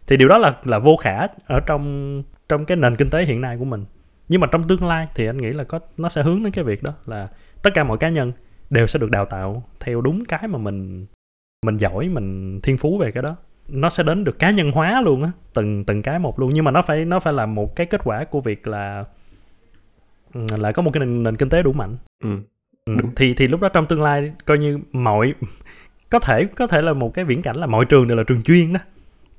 [0.09, 3.41] thì điều đó là là vô khả ở trong trong cái nền kinh tế hiện
[3.41, 3.85] nay của mình
[4.29, 6.63] nhưng mà trong tương lai thì anh nghĩ là có nó sẽ hướng đến cái
[6.63, 7.27] việc đó là
[7.61, 8.31] tất cả mọi cá nhân
[8.69, 11.05] đều sẽ được đào tạo theo đúng cái mà mình
[11.65, 13.35] mình giỏi mình thiên phú về cái đó
[13.67, 16.65] nó sẽ đến được cá nhân hóa luôn á từng từng cái một luôn nhưng
[16.65, 19.05] mà nó phải nó phải là một cái kết quả của việc là
[20.33, 22.29] là có một cái nền, nền kinh tế đủ mạnh ừ.
[22.85, 22.93] Ừ.
[23.15, 25.33] thì thì lúc đó trong tương lai coi như mọi
[26.09, 28.43] có thể có thể là một cái viễn cảnh là mọi trường đều là trường
[28.43, 28.79] chuyên đó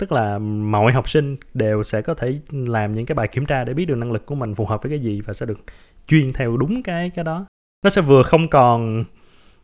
[0.00, 3.64] tức là mọi học sinh đều sẽ có thể làm những cái bài kiểm tra
[3.64, 5.60] để biết được năng lực của mình phù hợp với cái gì và sẽ được
[6.06, 7.46] chuyên theo đúng cái cái đó.
[7.84, 9.04] Nó sẽ vừa không còn,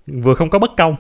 [0.07, 0.95] vừa không có bất công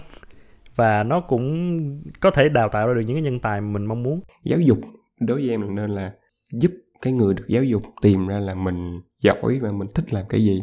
[0.77, 1.77] và nó cũng
[2.21, 4.21] có thể đào tạo ra được những cái nhân tài mình mong muốn.
[4.45, 4.79] Giáo dục
[5.21, 6.13] đối với em nên là
[6.53, 6.73] giúp
[7.03, 10.45] cái người được giáo dục tìm ra là mình giỏi và mình thích làm cái
[10.45, 10.63] gì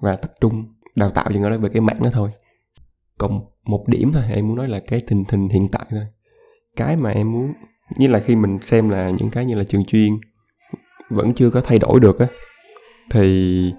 [0.00, 0.64] và tập trung
[0.94, 2.30] đào tạo cho người đó về cái mạng đó thôi.
[3.18, 6.06] Còn một điểm thôi, em muốn nói là cái tình hình hiện tại thôi.
[6.76, 7.52] Cái mà em muốn
[7.96, 10.18] như là khi mình xem là những cái như là trường chuyên
[11.10, 12.26] vẫn chưa có thay đổi được á
[13.10, 13.72] thì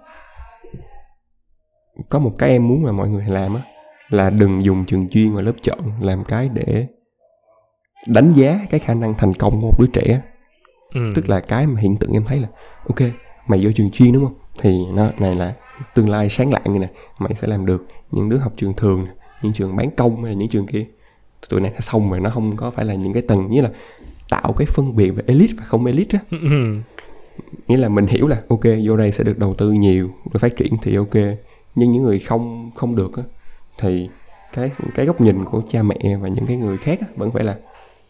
[2.10, 3.62] có một cái em muốn mà mọi người làm á
[4.10, 6.88] là đừng dùng trường chuyên và lớp chọn làm cái để
[8.08, 10.22] đánh giá cái khả năng thành công của một đứa trẻ.
[10.94, 11.08] Ừ.
[11.16, 12.48] tức là cái mà hiện tượng em thấy là
[12.88, 13.10] ok
[13.48, 14.36] mày vô trường chuyên đúng không?
[14.62, 15.54] Thì nó này là
[15.94, 16.90] tương lai sáng lạng như nè
[17.20, 19.08] mày sẽ làm được những đứa học trường thường
[19.42, 20.86] những trường bán công hay là những trường kia.
[21.50, 23.52] Tụi này nó xong rồi nó không có phải là những cái tầng.
[23.52, 23.70] Như là
[24.30, 26.78] tạo cái phân biệt về elite và không elite á ừ.
[27.68, 30.58] nghĩa là mình hiểu là ok vô đây sẽ được đầu tư nhiều để phát
[30.58, 31.16] triển thì ok
[31.76, 33.24] nhưng những người không không được á
[33.78, 34.10] thì
[34.54, 37.44] cái cái góc nhìn của cha mẹ và những cái người khác á, vẫn phải
[37.44, 37.58] là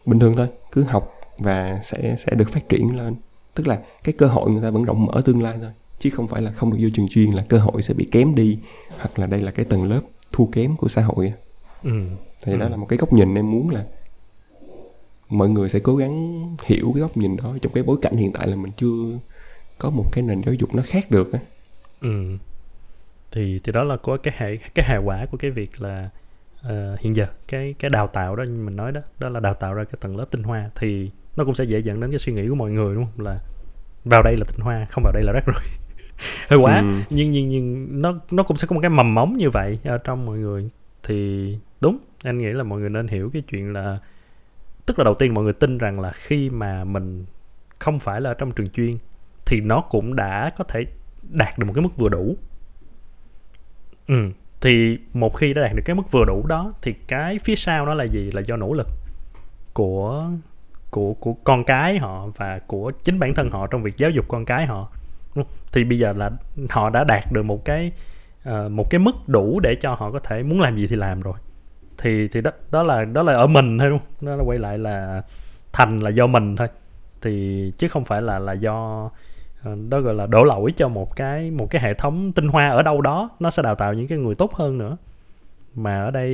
[0.06, 3.14] bình thường thôi cứ học và sẽ sẽ được phát triển lên
[3.54, 6.28] tức là cái cơ hội người ta vẫn rộng mở tương lai thôi chứ không
[6.28, 8.58] phải là không được vô trường chuyên là cơ hội sẽ bị kém đi
[8.98, 10.00] hoặc là đây là cái tầng lớp
[10.32, 11.32] thua kém của xã hội
[11.82, 12.06] ừ.
[12.44, 12.58] thì ừ.
[12.58, 13.84] đó là một cái góc nhìn em muốn là
[15.28, 17.56] mọi người sẽ cố gắng hiểu cái góc nhìn đó.
[17.62, 19.18] Trong cái bối cảnh hiện tại là mình chưa
[19.78, 21.38] có một cái nền giáo dục nó khác được á.
[22.00, 22.36] Ừ.
[23.32, 26.10] Thì thì đó là có cái hệ cái hệ quả của cái việc là
[26.66, 29.54] uh, hiện giờ cái cái đào tạo đó như mình nói đó đó là đào
[29.54, 32.18] tạo ra cái tầng lớp tinh hoa thì nó cũng sẽ dễ dẫn đến cái
[32.18, 33.24] suy nghĩ của mọi người đúng không?
[33.24, 33.38] Là
[34.04, 35.70] vào đây là tinh hoa không vào đây là rác rưởi.
[36.48, 36.78] Hơi quá.
[36.78, 36.86] Ừ.
[37.10, 39.98] nhưng nhưng nhưng nó nó cũng sẽ có một cái mầm móng như vậy ở
[39.98, 40.70] trong mọi người.
[41.02, 43.98] Thì đúng anh nghĩ là mọi người nên hiểu cái chuyện là
[44.86, 47.24] tức là đầu tiên mọi người tin rằng là khi mà mình
[47.78, 48.98] không phải là trong trường chuyên
[49.46, 50.86] thì nó cũng đã có thể
[51.22, 52.36] đạt được một cái mức vừa đủ.
[54.06, 54.30] Ừ
[54.60, 57.86] thì một khi đã đạt được cái mức vừa đủ đó thì cái phía sau
[57.86, 58.30] đó là gì?
[58.32, 58.88] Là do nỗ lực
[59.74, 60.30] của
[60.90, 64.24] của của con cái họ và của chính bản thân họ trong việc giáo dục
[64.28, 64.92] con cái họ.
[65.72, 66.30] Thì bây giờ là
[66.70, 67.92] họ đã đạt được một cái
[68.48, 71.20] uh, một cái mức đủ để cho họ có thể muốn làm gì thì làm
[71.20, 71.34] rồi
[71.98, 74.28] thì thì đó đó là đó là ở mình thôi, đúng không?
[74.28, 75.22] đó là quay lại là
[75.72, 76.68] thành là do mình thôi.
[77.22, 79.10] Thì chứ không phải là là do
[79.62, 82.68] ờ, đó gọi là đổ lỗi cho một cái một cái hệ thống tinh hoa
[82.68, 84.96] ở đâu đó, nó sẽ đào tạo những cái người tốt hơn nữa.
[85.74, 86.30] Mà ở đây,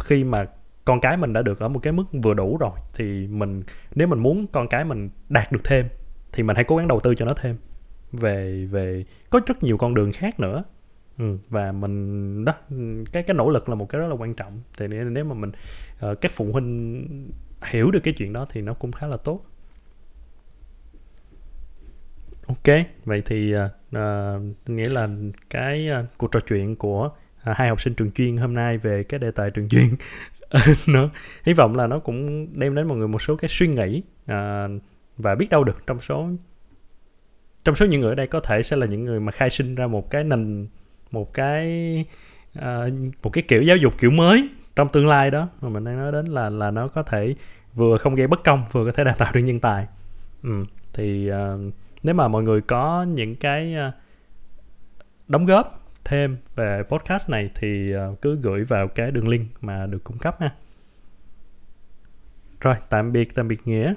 [0.00, 0.46] khi mà
[0.84, 3.62] con cái mình đã được ở một cái mức vừa đủ rồi, thì mình,
[3.94, 5.88] nếu mình muốn con cái mình đạt được thêm,
[6.32, 7.56] thì mình hãy cố gắng đầu tư cho nó thêm.
[8.12, 10.64] Về về, có rất nhiều con đường khác nữa
[11.20, 12.54] ừ, và mình đó
[13.12, 14.60] cái cái nỗ lực là một cái rất là quan trọng.
[14.78, 15.52] Thì nếu mà mình
[16.10, 17.06] uh, các phụ huynh
[17.62, 19.44] hiểu được cái chuyện đó thì nó cũng khá là tốt.
[22.46, 25.08] Ok vậy thì uh, nghĩa là
[25.50, 27.10] cái uh, cuộc trò chuyện của
[27.50, 29.88] uh, hai học sinh trường chuyên hôm nay về cái đề tài trường chuyên
[30.88, 31.10] nó
[31.44, 34.82] hy vọng là nó cũng đem đến mọi người một số cái suy nghĩ uh,
[35.16, 36.28] và biết đâu được trong số
[37.64, 39.74] trong số những người ở đây có thể sẽ là những người mà khai sinh
[39.74, 40.68] ra một cái nền
[41.10, 42.04] một cái
[42.58, 42.92] uh,
[43.22, 45.48] một cái kiểu giáo dục kiểu mới trong tương lai đó.
[45.60, 47.34] Mà mình đang nói đến là là nó có thể
[47.74, 49.86] vừa không gây bất công vừa có thể đào tạo được nhân tài.
[50.42, 50.64] Ừ.
[50.92, 53.94] thì uh, nếu mà mọi người có những cái uh,
[55.28, 59.86] đóng góp thêm về podcast này thì uh, cứ gửi vào cái đường link mà
[59.86, 60.50] được cung cấp ha.
[62.60, 63.94] Rồi tạm biệt tạm biệt nghĩa.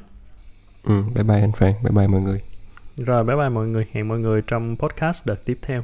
[0.84, 2.40] Ừ bye bye anh phan bye bye mọi người.
[2.98, 3.88] Rồi bye bye mọi người.
[3.92, 5.84] Hẹn mọi người trong podcast đợt tiếp theo